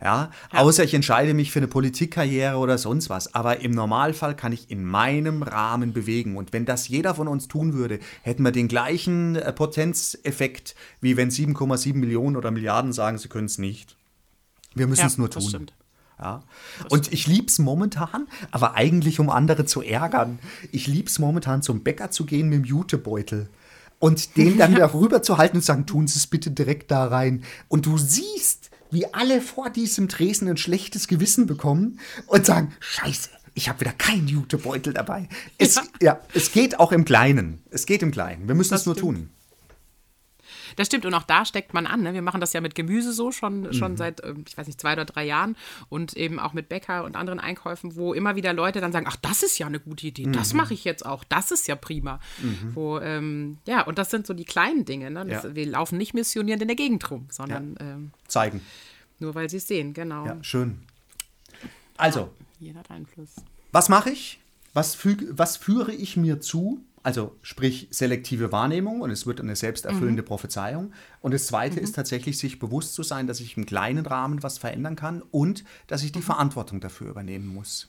[0.00, 0.30] Ja?
[0.52, 0.58] ja?
[0.60, 3.34] Außer ich entscheide mich für eine Politikkarriere oder sonst was.
[3.34, 6.36] Aber im Normalfall kann ich in meinem Rahmen bewegen.
[6.36, 11.16] Und wenn das jeder von uns tun würde, hätten wir den gleichen äh, Potenzeffekt, wie
[11.16, 13.96] wenn 7,7 Millionen oder Milliarden sagen, sie können es nicht.
[14.74, 15.70] Wir müssen es ja, nur tun.
[16.20, 16.42] Ja.
[16.88, 20.40] Und ich liebe es momentan, aber eigentlich um andere zu ärgern.
[20.72, 23.48] Ich liebe es momentan zum Bäcker zu gehen mit dem Jutebeutel
[23.98, 27.44] und den dann darüber zu halten und sagen, tun Sie es bitte direkt da rein.
[27.68, 33.30] Und du siehst, wie alle vor diesem Tresen ein schlechtes Gewissen bekommen und sagen, scheiße,
[33.54, 35.28] ich habe wieder keinen Jutebeutel dabei.
[35.58, 35.82] Es, ja.
[36.00, 36.20] ja.
[36.32, 37.60] es geht auch im Kleinen.
[37.70, 38.46] Es geht im Kleinen.
[38.46, 39.16] Wir müssen das es nur stimmt.
[39.16, 39.30] tun.
[40.78, 41.04] Das stimmt.
[41.06, 42.02] Und auch da steckt man an.
[42.02, 42.14] Ne?
[42.14, 44.92] Wir machen das ja mit Gemüse so schon, schon seit, ähm, ich weiß nicht, zwei
[44.92, 45.56] oder drei Jahren
[45.88, 49.16] und eben auch mit Bäcker und anderen Einkäufen, wo immer wieder Leute dann sagen, ach,
[49.16, 52.20] das ist ja eine gute Idee, das mache ich jetzt auch, das ist ja prima.
[52.74, 55.10] Wo, ähm, ja, und das sind so die kleinen Dinge.
[55.10, 55.26] Ne?
[55.26, 55.54] Das, Ja.
[55.56, 58.60] Wir laufen nicht missionierend in der Gegend rum, sondern ähm, Zeigen.
[59.18, 60.26] nur weil sie es sehen, genau.
[60.26, 60.78] Ja, schön.
[61.96, 63.30] Also, Jeder hat Einfluss.
[63.72, 64.38] was mache ich?
[64.74, 66.84] Was, füg, was führe ich mir zu?
[67.08, 70.92] Also sprich selektive Wahrnehmung und es wird eine selbsterfüllende Prophezeiung.
[71.22, 74.58] Und das Zweite ist tatsächlich, sich bewusst zu sein, dass ich im kleinen Rahmen was
[74.58, 77.88] verändern kann und dass ich die Verantwortung dafür übernehmen muss.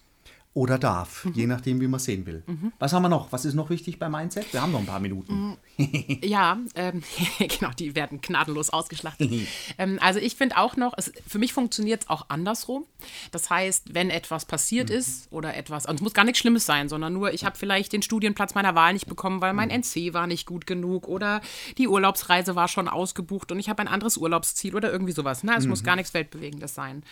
[0.55, 2.43] Oder darf, je nachdem, wie man sehen will.
[2.79, 3.31] Was haben wir noch?
[3.31, 4.51] Was ist noch wichtig beim Mindset?
[4.51, 5.57] Wir haben noch ein paar Minuten.
[6.21, 7.01] Ja, ähm,
[7.39, 9.31] genau, die werden gnadenlos ausgeschlachtet.
[9.77, 12.85] ähm, also ich finde auch noch, es, für mich funktioniert es auch andersrum.
[13.31, 16.89] Das heißt, wenn etwas passiert ist oder etwas, und es muss gar nichts Schlimmes sein,
[16.89, 20.27] sondern nur, ich habe vielleicht den Studienplatz meiner Wahl nicht bekommen, weil mein NC war
[20.27, 21.41] nicht gut genug oder
[21.77, 25.43] die Urlaubsreise war schon ausgebucht und ich habe ein anderes Urlaubsziel oder irgendwie sowas.
[25.43, 27.03] Na, es muss gar nichts Weltbewegendes sein.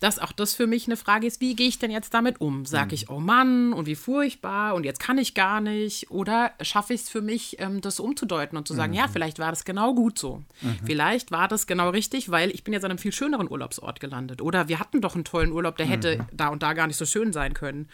[0.00, 2.64] Dass auch das für mich eine Frage ist, wie gehe ich denn jetzt damit um?
[2.66, 6.10] Sage ich, oh Mann, und wie furchtbar und jetzt kann ich gar nicht?
[6.10, 9.50] Oder schaffe ich es für mich, ähm, das umzudeuten und zu sagen, ja, vielleicht war
[9.50, 10.42] das genau gut so.
[10.84, 14.42] Vielleicht war das genau richtig, weil ich bin jetzt an einem viel schöneren Urlaubsort gelandet.
[14.42, 17.04] Oder wir hatten doch einen tollen Urlaub, der hätte da und da gar nicht so
[17.04, 17.88] schön sein können.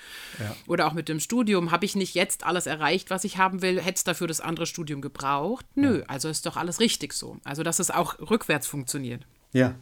[0.66, 3.80] Oder auch mit dem Studium, habe ich nicht jetzt alles erreicht, was ich haben will,
[3.80, 5.66] hätte es dafür das andere Studium gebraucht?
[5.74, 7.38] Nö, also ist doch alles richtig so.
[7.44, 9.26] Also, dass es auch rückwärts funktioniert.
[9.52, 9.74] Ja.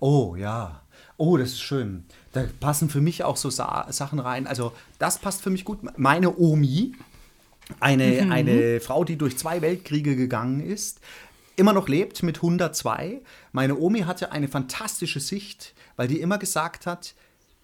[0.00, 0.82] Oh, ja.
[1.18, 2.04] Oh, das ist schön.
[2.32, 4.46] Da passen für mich auch so Sa Sachen rein.
[4.46, 5.80] Also, das passt für mich gut.
[5.98, 6.94] Meine Omi,
[7.80, 11.00] eine, eine Frau, die durch zwei Weltkriege gegangen ist,
[11.56, 13.20] immer noch lebt mit 102.
[13.52, 17.14] Meine Omi hatte eine fantastische Sicht, weil die immer gesagt hat,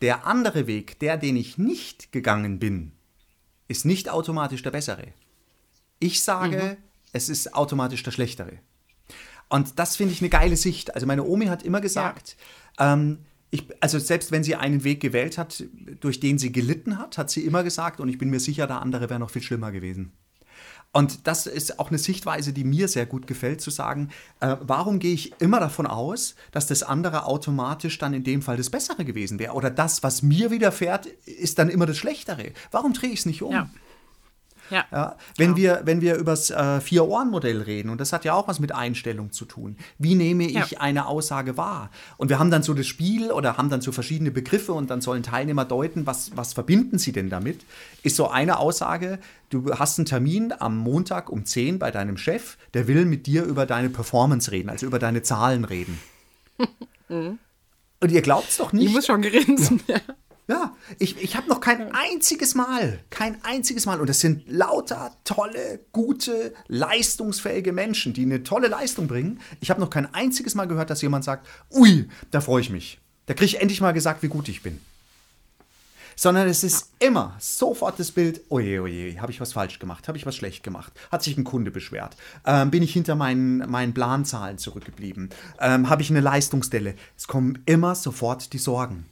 [0.03, 2.93] der andere Weg, der, den ich nicht gegangen bin,
[3.69, 5.07] ist nicht automatisch der bessere.
[6.01, 6.77] Ich sage,
[7.13, 8.59] es ist automatisch der schlechtere.
[9.49, 10.95] Und das finde ich eine geile Sicht.
[10.95, 12.37] Also meine Omi hat immer gesagt,
[12.81, 13.21] ähm,
[13.55, 15.63] ich, also selbst wenn sie einen Weg gewählt hat,
[16.01, 18.83] durch den sie gelitten hat, hat sie immer gesagt, und ich bin mir sicher, der
[18.83, 20.13] andere wäre noch viel schlimmer gewesen.
[20.93, 24.99] Und das ist auch eine Sichtweise, die mir sehr gut gefällt, zu sagen, äh, warum
[24.99, 29.05] gehe ich immer davon aus, dass das andere automatisch dann in dem Fall das Bessere
[29.05, 29.55] gewesen wäre?
[29.55, 32.53] Oder das, was mir widerfährt, ist dann immer das Schlechtere.
[32.71, 33.53] Warum drehe ich es nicht um?
[33.53, 33.69] Ja.
[34.71, 34.85] Ja.
[34.91, 38.49] Ja, wenn, wir, wenn wir über das äh, Vier-Ohren-Modell reden, und das hat ja auch
[38.49, 40.81] was mit Einstellung zu tun, wie nehme ich Ja.
[40.81, 41.91] eine Aussage wahr?
[42.17, 45.01] Und wir haben dann so das Spiel oder haben dann so verschiedene Begriffe und dann
[45.01, 47.65] sollen Teilnehmer deuten, was, was verbinden sie denn damit?
[48.03, 49.19] Ist so eine Aussage,
[49.51, 53.45] du hast einen Termin am Montag um 10 bei deinem Chef, der will mit dir
[53.45, 55.99] über deine Performance reden, also über deine Zahlen reden.
[57.09, 58.87] Und ihr glaubt es doch nicht.
[58.89, 59.81] Ich muss schon grinsen.
[59.87, 59.97] Ja.
[60.47, 65.17] Ja, ich, ich habe noch kein einziges Mal, kein einziges Mal, und das sind lauter
[65.25, 69.41] tolle, gute, leistungsfähige Menschen, die eine tolle Leistung bringen.
[69.61, 73.01] Ich habe noch kein einziges Mal gehört, dass jemand sagt, ui, da freue ich mich.
[73.25, 74.81] Da kriege ich endlich mal gesagt, wie gut ich bin.
[76.15, 80.19] Sondern es ist immer sofort das Bild, oje, oje, habe ich was falsch gemacht, habe
[80.19, 83.95] ich was schlecht gemacht, hat sich ein Kunde beschwert, ähm, bin ich hinter meinen, meinen
[83.95, 86.95] Planzahlen zurückgeblieben, ähm, habe ich eine Leistungsdelle.
[87.17, 89.07] Es kommen immer sofort die Sorgen.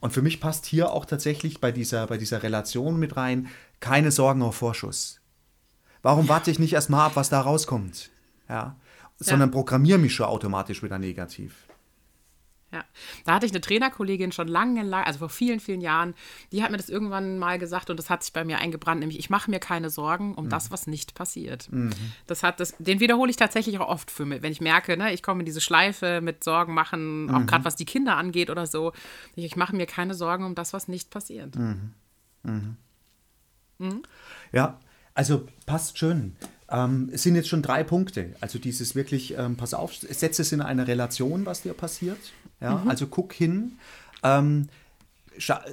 [0.00, 3.48] Und für mich passt hier auch tatsächlich bei dieser, bei dieser Relation mit rein,
[3.80, 5.20] keine Sorgen auf Vorschuss.
[6.02, 8.10] Warum warte ich nicht erst mal ab, was da rauskommt?
[8.48, 8.76] Ja.
[9.18, 11.66] Sondern programmiere mich schon automatisch wieder negativ.
[12.72, 12.84] Ja,
[13.24, 16.14] da hatte ich eine Trainerkollegin schon lange, lange, also vor vielen, vielen Jahren,
[16.52, 19.18] die hat mir das irgendwann mal gesagt und das hat sich bei mir eingebrannt, nämlich
[19.18, 21.68] ich mache mir keine Sorgen um das, was nicht passiert.
[22.28, 25.12] Das hat das, den wiederhole ich tatsächlich auch oft für mich, wenn ich merke, ne,
[25.12, 28.66] ich komme in diese Schleife mit Sorgen machen, auch gerade was die Kinder angeht oder
[28.66, 28.92] so.
[29.34, 31.56] Ich, ich mache mir keine Sorgen um das, was nicht passiert.
[34.52, 34.78] Ja,
[35.14, 36.36] also passt schön.
[36.70, 38.34] Ähm, es sind jetzt schon drei Punkte.
[38.40, 42.18] Also dieses wirklich, ähm, pass auf, setze es in eine Relation, was dir passiert.
[42.60, 43.72] Ja, also guck hin.
[44.22, 44.68] Ähm,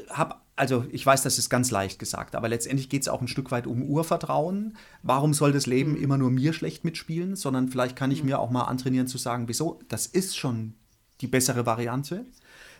[0.10, 3.28] hab, also ich weiß, das ist ganz leicht gesagt, aber letztendlich geht es auch ein
[3.28, 4.76] Stück weit um Urvertrauen.
[5.04, 8.50] Warum soll das Leben immer nur mir schlecht mitspielen, sondern vielleicht kann ich mir auch
[8.50, 10.74] mal antrainieren zu sagen, wieso, das ist schon
[11.22, 12.26] die bessere Variante.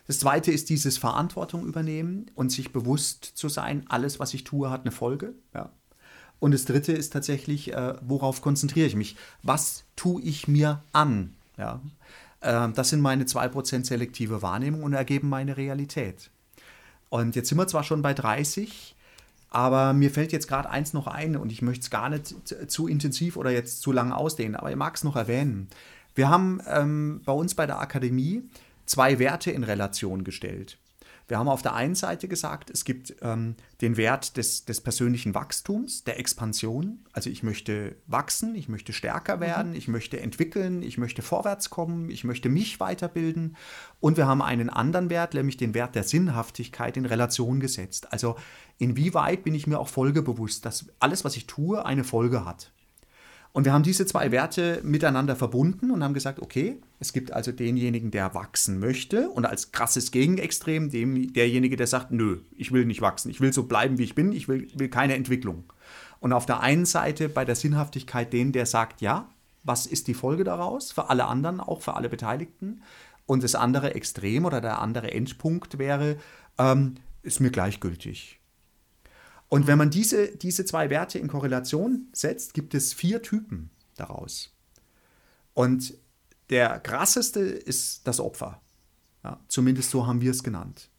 [0.06, 4.70] Das zweite ist dieses Verantwortung übernehmen und sich bewusst zu sein, alles, was ich tue,
[4.70, 5.34] hat eine Folge.
[5.54, 5.70] Ja.
[6.40, 9.16] Und das dritte ist tatsächlich, äh, worauf konzentriere ich mich?
[9.42, 11.34] Was tue ich mir an?
[11.56, 11.80] Ja.
[12.42, 16.30] Ähm, das sind meine 2% selektive Wahrnehmung und ergeben meine Realität.
[17.08, 18.94] Und jetzt sind wir zwar schon bei 30,
[19.50, 22.34] aber mir fällt jetzt gerade eins noch ein und ich möchte es gar nicht
[22.70, 25.68] zu- intensiv oder jetzt zu lang ausdehnen, aber ich mag es noch erwähnen.
[26.14, 28.42] Wir haben ähm, bei uns bei der Akademie
[28.86, 30.76] zwei Werte in Relation gestellt.
[31.28, 35.34] Wir haben auf der einen Seite gesagt, es gibt ähm, den Wert des, des persönlichen
[35.34, 37.04] Wachstums, der Expansion.
[37.12, 39.40] Also ich möchte wachsen, ich möchte stärker mhm.
[39.40, 39.76] werden, mhm.
[39.76, 43.56] ich möchte entwickeln, ich möchte vorwärts kommen, ich möchte mich weiterbilden.
[44.00, 48.10] Und wir haben einen anderen Wert, nämlich den Wert der Sinnhaftigkeit in Relation gesetzt.
[48.10, 48.36] Also
[48.78, 52.72] inwieweit bin ich mir auch folgebewusst, dass alles, was ich tue, eine Folge hat.
[53.58, 57.50] Und wir haben diese zwei Werte miteinander verbunden und haben gesagt, okay, es gibt also
[57.50, 62.84] denjenigen, der wachsen möchte und als krasses Gegenextrem dem, derjenige, der sagt, nö, ich will
[62.84, 65.64] nicht wachsen, ich will so bleiben, wie ich bin, ich will, will keine Entwicklung.
[66.20, 69.28] Und auf der einen Seite bei der Sinnhaftigkeit den, der sagt, ja,
[69.64, 72.84] was ist die Folge daraus für alle anderen, auch für alle Beteiligten?
[73.26, 76.16] Und das andere Extrem oder der andere Endpunkt wäre,
[76.58, 78.37] ähm, ist mir gleichgültig.
[79.48, 84.54] Und wenn man diese, diese zwei Werte in Korrelation setzt, gibt es vier Typen daraus.
[85.54, 85.94] Und
[86.50, 88.60] der krasseste ist das Opfer.
[89.24, 90.90] Ja, zumindest so haben wir es genannt.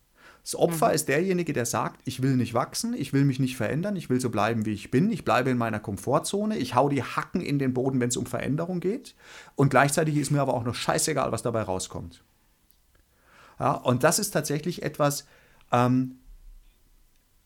[0.44, 0.96] Das Opfer mhm.
[0.96, 4.20] ist derjenige, der sagt, ich will nicht wachsen, ich will mich nicht verändern, ich will
[4.20, 7.60] so bleiben, wie ich bin, ich bleibe in meiner Komfortzone, ich hau die Hacken in
[7.60, 9.16] den Boden, wenn es um Veränderung geht.
[9.56, 12.24] Und gleichzeitig ist mir aber auch noch scheißegal, was dabei rauskommt.
[13.60, 15.26] Ja, und das ist tatsächlich etwas,
[15.72, 16.19] ähm,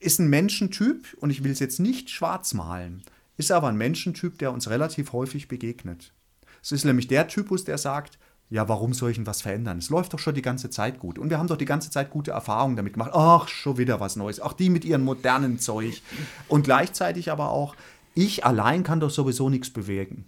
[0.04, 3.04] ist ein Menschentyp, und ich will es jetzt nicht schwarz malen,
[3.38, 6.14] ist aber ein Menschentyp, der uns relativ häufig begegnet.
[6.62, 9.80] Es ist nämlich der Typus, der sagt, ja, warum soll ich denn was verändern?
[9.80, 11.18] Es läuft doch schon die ganze Zeit gut.
[11.18, 13.12] Und wir haben doch die ganze Zeit gute Erfahrungen damit gemacht.
[13.14, 14.40] Ach, schon wieder was Neues.
[14.40, 16.02] Auch die mit ihrem modernen Zeug.
[16.48, 17.76] Und gleichzeitig aber auch,
[18.14, 20.26] ich allein kann doch sowieso nichts bewegen.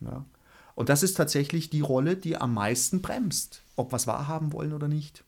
[0.00, 0.24] Ja?
[0.74, 4.72] Und das ist tatsächlich die Rolle, die am meisten bremst, ob wir es wahrhaben wollen
[4.72, 5.24] oder nicht.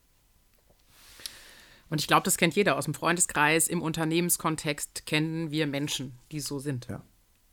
[1.93, 3.67] Und ich glaube, das kennt jeder aus dem Freundeskreis.
[3.67, 6.87] Im Unternehmenskontext kennen wir Menschen, die so sind.
[6.89, 7.03] Ja.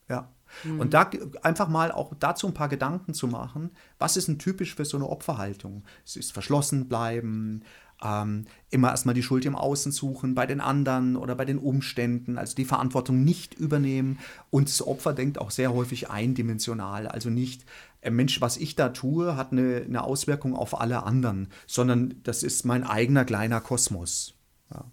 [0.09, 0.33] Ja.
[0.65, 0.81] Mhm.
[0.81, 1.11] Und da
[1.43, 4.97] einfach mal auch dazu ein paar Gedanken zu machen, was ist denn typisch für so
[4.97, 5.85] eine Opferhaltung?
[6.07, 7.65] Es ist verschlossen bleiben,
[8.03, 12.39] ähm, immer erstmal die Schuld im Außen suchen, bei den anderen oder bei den Umständen,
[12.39, 14.19] also die Verantwortung nicht übernehmen.
[14.51, 17.65] Und das Opfer denkt auch sehr häufig eindimensional, also nicht,
[18.01, 22.43] äh, Mensch, was ich da tue, hat eine, eine, Auswirkung auf alle anderen, sondern das
[22.43, 24.35] ist mein eigener kleiner Kosmos.
[24.73, 24.85] Ja.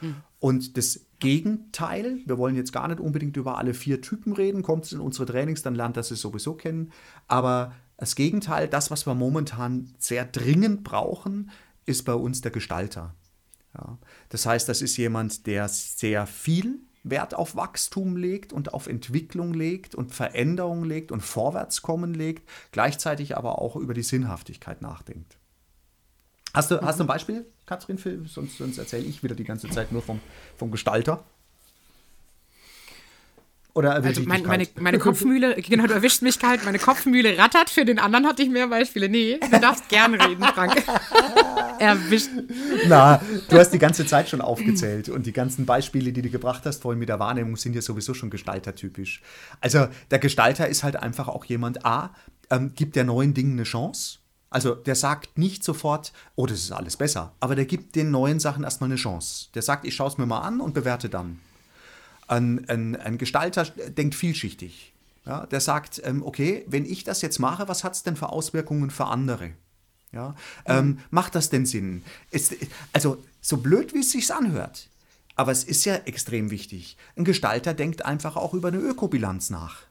[0.00, 0.16] Hm.
[0.38, 4.86] Und das Gegenteil, wir wollen jetzt gar nicht unbedingt über alle vier Typen reden, kommt
[4.86, 6.90] es in unsere Trainings, dann lernt das es sowieso kennen.
[7.28, 11.50] Aber das Gegenteil, das, was wir momentan sehr dringend brauchen,
[11.86, 13.14] ist bei uns der Gestalter.
[13.74, 13.98] Ja.
[14.28, 19.54] Das heißt, das ist jemand, der sehr viel Wert auf Wachstum legt und auf Entwicklung
[19.54, 25.36] legt und Veränderung legt und Vorwärtskommen legt, gleichzeitig aber auch über die Sinnhaftigkeit nachdenkt.
[26.54, 27.98] Hast du, hast du ein Beispiel, Katrin?
[27.98, 30.20] Für, sonst, sonst erzähle ich wieder die ganze Zeit nur vom,
[30.56, 31.24] vom Gestalter.
[33.74, 37.86] Oder also mein, meine, meine Kopfmühle, genau, du erwischt mich kalt, meine Kopfmühle rattert, für
[37.86, 39.08] den anderen hatte ich mehr Beispiele.
[39.08, 40.82] Nee, du darfst gern reden, Frank.
[41.78, 42.28] erwischt.
[42.86, 46.62] Na, du hast die ganze Zeit schon aufgezählt und die ganzen Beispiele, die du gebracht
[46.64, 49.22] hast, vorhin mit der Wahrnehmung, sind ja sowieso schon gestaltertypisch.
[49.60, 52.14] Also der Gestalter ist halt einfach auch jemand, A,
[52.50, 54.18] ähm, gibt der neuen Dingen eine Chance.
[54.50, 58.38] Also der sagt nicht sofort, oh, das ist alles besser, aber der gibt den neuen
[58.38, 59.48] Sachen erstmal eine Chance.
[59.54, 61.40] Der sagt, ich schaue es mir mal an und bewerte dann.
[62.28, 64.92] Ein, ein, ein Gestalter denkt vielschichtig.
[65.24, 68.30] Ja, der sagt, ähm, okay, wenn ich das jetzt mache, was hat es denn für
[68.30, 69.52] Auswirkungen für andere?
[70.10, 70.34] Ja,
[70.68, 70.98] mhm.
[71.10, 72.02] macht das denn Sinn?
[72.30, 72.54] Ist,
[72.92, 74.88] also, so blöd, wie es sich anhört,
[75.36, 76.96] aber es ist ja extrem wichtig.
[77.16, 79.82] Ein Gestalter denkt einfach auch über eine Ökobilanz nach.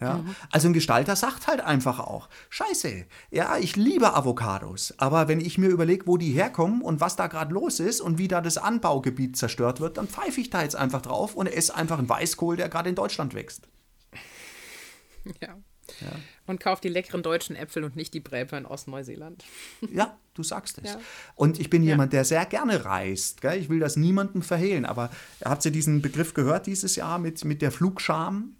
[0.00, 0.18] Ja?
[0.18, 0.36] Mhm.
[0.50, 5.56] Also ein Gestalter sagt halt einfach auch, scheiße, ja, ich liebe Avocados, aber wenn ich
[5.56, 8.58] mir überlege, wo die herkommen und was da gerade los ist und wie da das
[8.58, 12.56] Anbaugebiet zerstört wird, dann pfeife ich da jetzt einfach drauf und esse einfach einen Weißkohl,
[12.56, 13.68] der gerade in Deutschland wächst.
[15.40, 15.56] Ja.
[16.02, 16.12] ja.
[16.46, 19.44] Und kauft die leckeren deutschen Äpfel und nicht die Bräper in Ostneuseeland.
[19.90, 20.92] Ja, du sagst es.
[20.92, 21.00] Ja.
[21.34, 21.90] Und ich bin ja.
[21.90, 23.40] jemand, der sehr gerne reist.
[23.40, 23.58] Gell?
[23.58, 25.10] Ich will das niemandem verhehlen, aber
[25.44, 28.54] habt ihr diesen Begriff gehört dieses Jahr mit, mit der Flugscham?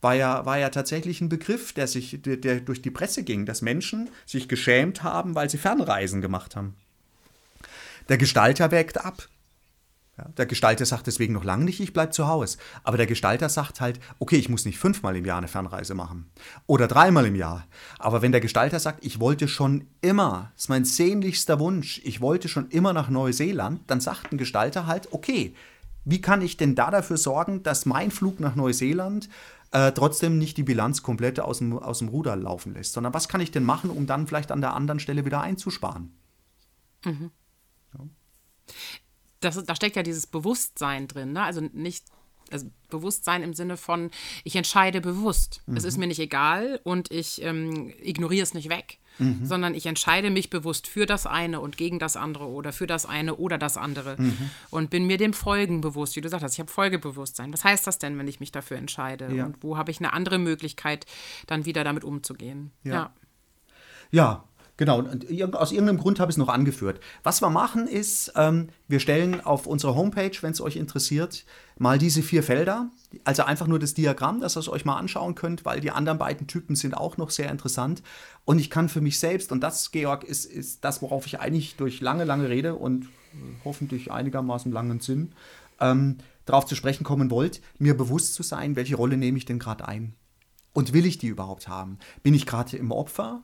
[0.00, 3.46] War ja, war ja tatsächlich ein Begriff, der, sich, der, der durch die Presse ging,
[3.46, 6.74] dass Menschen sich geschämt haben, weil sie Fernreisen gemacht haben.
[8.08, 9.28] Der Gestalter wägt ab.
[10.18, 12.58] Ja, der Gestalter sagt deswegen noch lange nicht, ich bleibe zu Hause.
[12.82, 16.30] Aber der Gestalter sagt halt, okay, ich muss nicht fünfmal im Jahr eine Fernreise machen.
[16.66, 17.66] Oder dreimal im Jahr.
[17.98, 22.20] Aber wenn der Gestalter sagt, ich wollte schon immer, das ist mein sehnlichster Wunsch, ich
[22.20, 25.54] wollte schon immer nach Neuseeland, dann sagt ein Gestalter halt, okay,
[26.04, 29.28] wie kann ich denn da dafür sorgen, dass mein Flug nach Neuseeland
[29.72, 33.28] äh, trotzdem nicht die Bilanz komplett aus dem, aus dem Ruder laufen lässt, sondern was
[33.28, 36.12] kann ich denn machen, um dann vielleicht an der anderen Stelle wieder einzusparen?
[37.04, 37.30] Mhm.
[37.94, 38.00] Ja.
[39.40, 41.42] Das, da steckt ja dieses Bewusstsein drin, ne?
[41.42, 42.04] also nicht
[42.50, 44.10] also Bewusstsein im Sinne von,
[44.44, 45.62] ich entscheide bewusst.
[45.66, 45.76] Mhm.
[45.76, 48.98] Es ist mir nicht egal und ich ähm, ignoriere es nicht weg.
[49.20, 49.46] Mhm.
[49.46, 53.06] sondern ich entscheide mich bewusst für das eine und gegen das andere oder für das
[53.06, 54.50] eine oder das andere mhm.
[54.70, 57.52] und bin mir dem Folgen bewusst, wie du sagst, ich habe Folgebewusstsein.
[57.52, 59.32] Was heißt das denn, wenn ich mich dafür entscheide?
[59.32, 59.46] Ja.
[59.46, 61.06] Und wo habe ich eine andere Möglichkeit,
[61.46, 62.72] dann wieder damit umzugehen?
[62.82, 62.92] Ja.
[62.92, 63.12] Ja,
[64.10, 64.44] ja
[64.80, 67.00] Genau, und aus irgendeinem Grund habe ich es noch angeführt.
[67.22, 71.44] Was wir machen ist, ähm, wir stellen auf unsere Homepage, wenn es euch interessiert,
[71.76, 72.88] mal diese vier Felder.
[73.24, 76.16] Also einfach nur das Diagramm, dass ihr es euch mal anschauen könnt, weil die anderen
[76.16, 78.02] beiden Typen sind auch noch sehr interessant.
[78.46, 81.76] Und ich kann für mich selbst, und das, Georg, ist, ist das, worauf ich eigentlich
[81.76, 83.06] durch lange, lange Rede und
[83.66, 85.32] hoffentlich einigermaßen langen Sinn
[85.78, 86.16] ähm,
[86.46, 89.86] darauf zu sprechen kommen wollt, mir bewusst zu sein, welche Rolle nehme ich denn gerade
[89.86, 90.14] ein?
[90.72, 91.98] Und will ich die überhaupt haben?
[92.22, 93.42] Bin ich gerade im Opfer?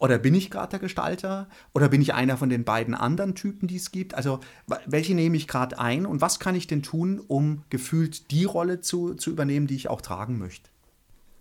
[0.00, 1.46] Oder bin ich gerade der Gestalter?
[1.74, 4.14] Oder bin ich einer von den beiden anderen Typen, die es gibt?
[4.14, 4.40] Also,
[4.86, 8.80] welche nehme ich gerade ein und was kann ich denn tun, um gefühlt die Rolle
[8.80, 10.70] zu, zu übernehmen, die ich auch tragen möchte?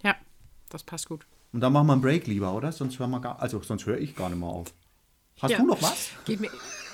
[0.03, 0.15] Ja,
[0.67, 1.25] das passt gut.
[1.53, 2.73] Und dann machen wir einen Break lieber, oder?
[2.73, 4.73] Sonst hören wir gar, also sonst höre ich gar nicht mehr auf.
[5.41, 5.59] Hast ja.
[5.59, 6.09] du noch was?
[6.25, 6.51] Geht mir,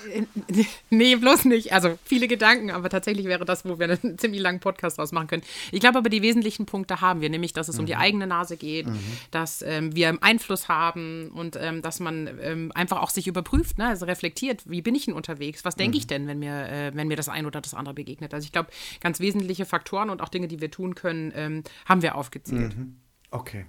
[0.90, 1.72] Nee, bloß nicht.
[1.72, 5.26] Also viele Gedanken, aber tatsächlich wäre das, wo wir einen ziemlich langen Podcast draus machen
[5.26, 5.42] können.
[5.72, 7.80] Ich glaube aber, die wesentlichen Punkte haben wir, nämlich, dass es mhm.
[7.80, 8.00] um die mhm.
[8.00, 8.98] eigene Nase geht, mhm.
[9.30, 13.88] dass ähm, wir Einfluss haben und ähm, dass man ähm, einfach auch sich überprüft, ne?
[13.88, 15.64] also reflektiert, wie bin ich denn unterwegs?
[15.64, 15.98] Was denke mhm.
[15.98, 18.34] ich denn, wenn mir, äh, wenn mir das ein oder das andere begegnet?
[18.34, 22.02] Also ich glaube, ganz wesentliche Faktoren und auch Dinge, die wir tun können, ähm, haben
[22.02, 22.76] wir aufgezählt.
[22.76, 22.96] Mhm.
[23.30, 23.66] Okay,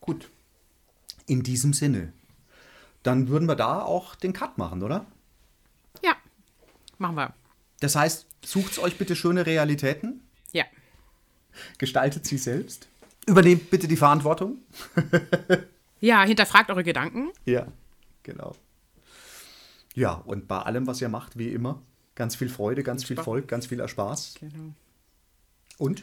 [0.00, 0.30] gut.
[1.26, 2.12] In diesem Sinne,
[3.02, 5.06] dann würden wir da auch den Cut machen, oder?
[6.98, 7.34] Machen wir.
[7.80, 10.20] Das heißt, sucht euch bitte schöne Realitäten.
[10.52, 10.64] Ja.
[11.78, 12.88] Gestaltet sie selbst.
[13.26, 14.58] Übernehmt bitte die Verantwortung.
[16.00, 17.30] ja, hinterfragt eure Gedanken.
[17.44, 17.66] Ja,
[18.22, 18.54] genau.
[19.94, 21.82] Ja, und bei allem, was ihr macht, wie immer,
[22.14, 24.34] ganz viel Freude, ganz viel Volk, ganz viel Spaß.
[24.40, 24.72] Genau.
[25.78, 26.02] Und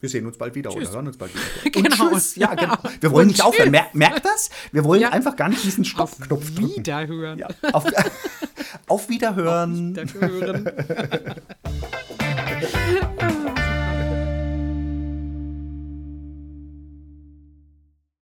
[0.00, 0.88] wir sehen uns bald wieder tschüss.
[0.88, 1.70] oder hören uns bald wieder.
[1.82, 2.10] genau.
[2.10, 2.36] Tschüss.
[2.36, 2.76] Ja, genau.
[3.00, 3.46] Wir wollen und nicht tschüss.
[3.46, 3.70] aufhören.
[3.70, 4.50] Mer merkt das?
[4.70, 5.10] Wir wollen ja.
[5.10, 6.76] einfach gar nicht diesen Stoppknopf drücken.
[6.76, 7.38] Wiederhören.
[7.38, 7.86] Ja, auf,
[8.86, 9.98] Auf Wiederhören.
[9.98, 10.70] Auf Wiederhören.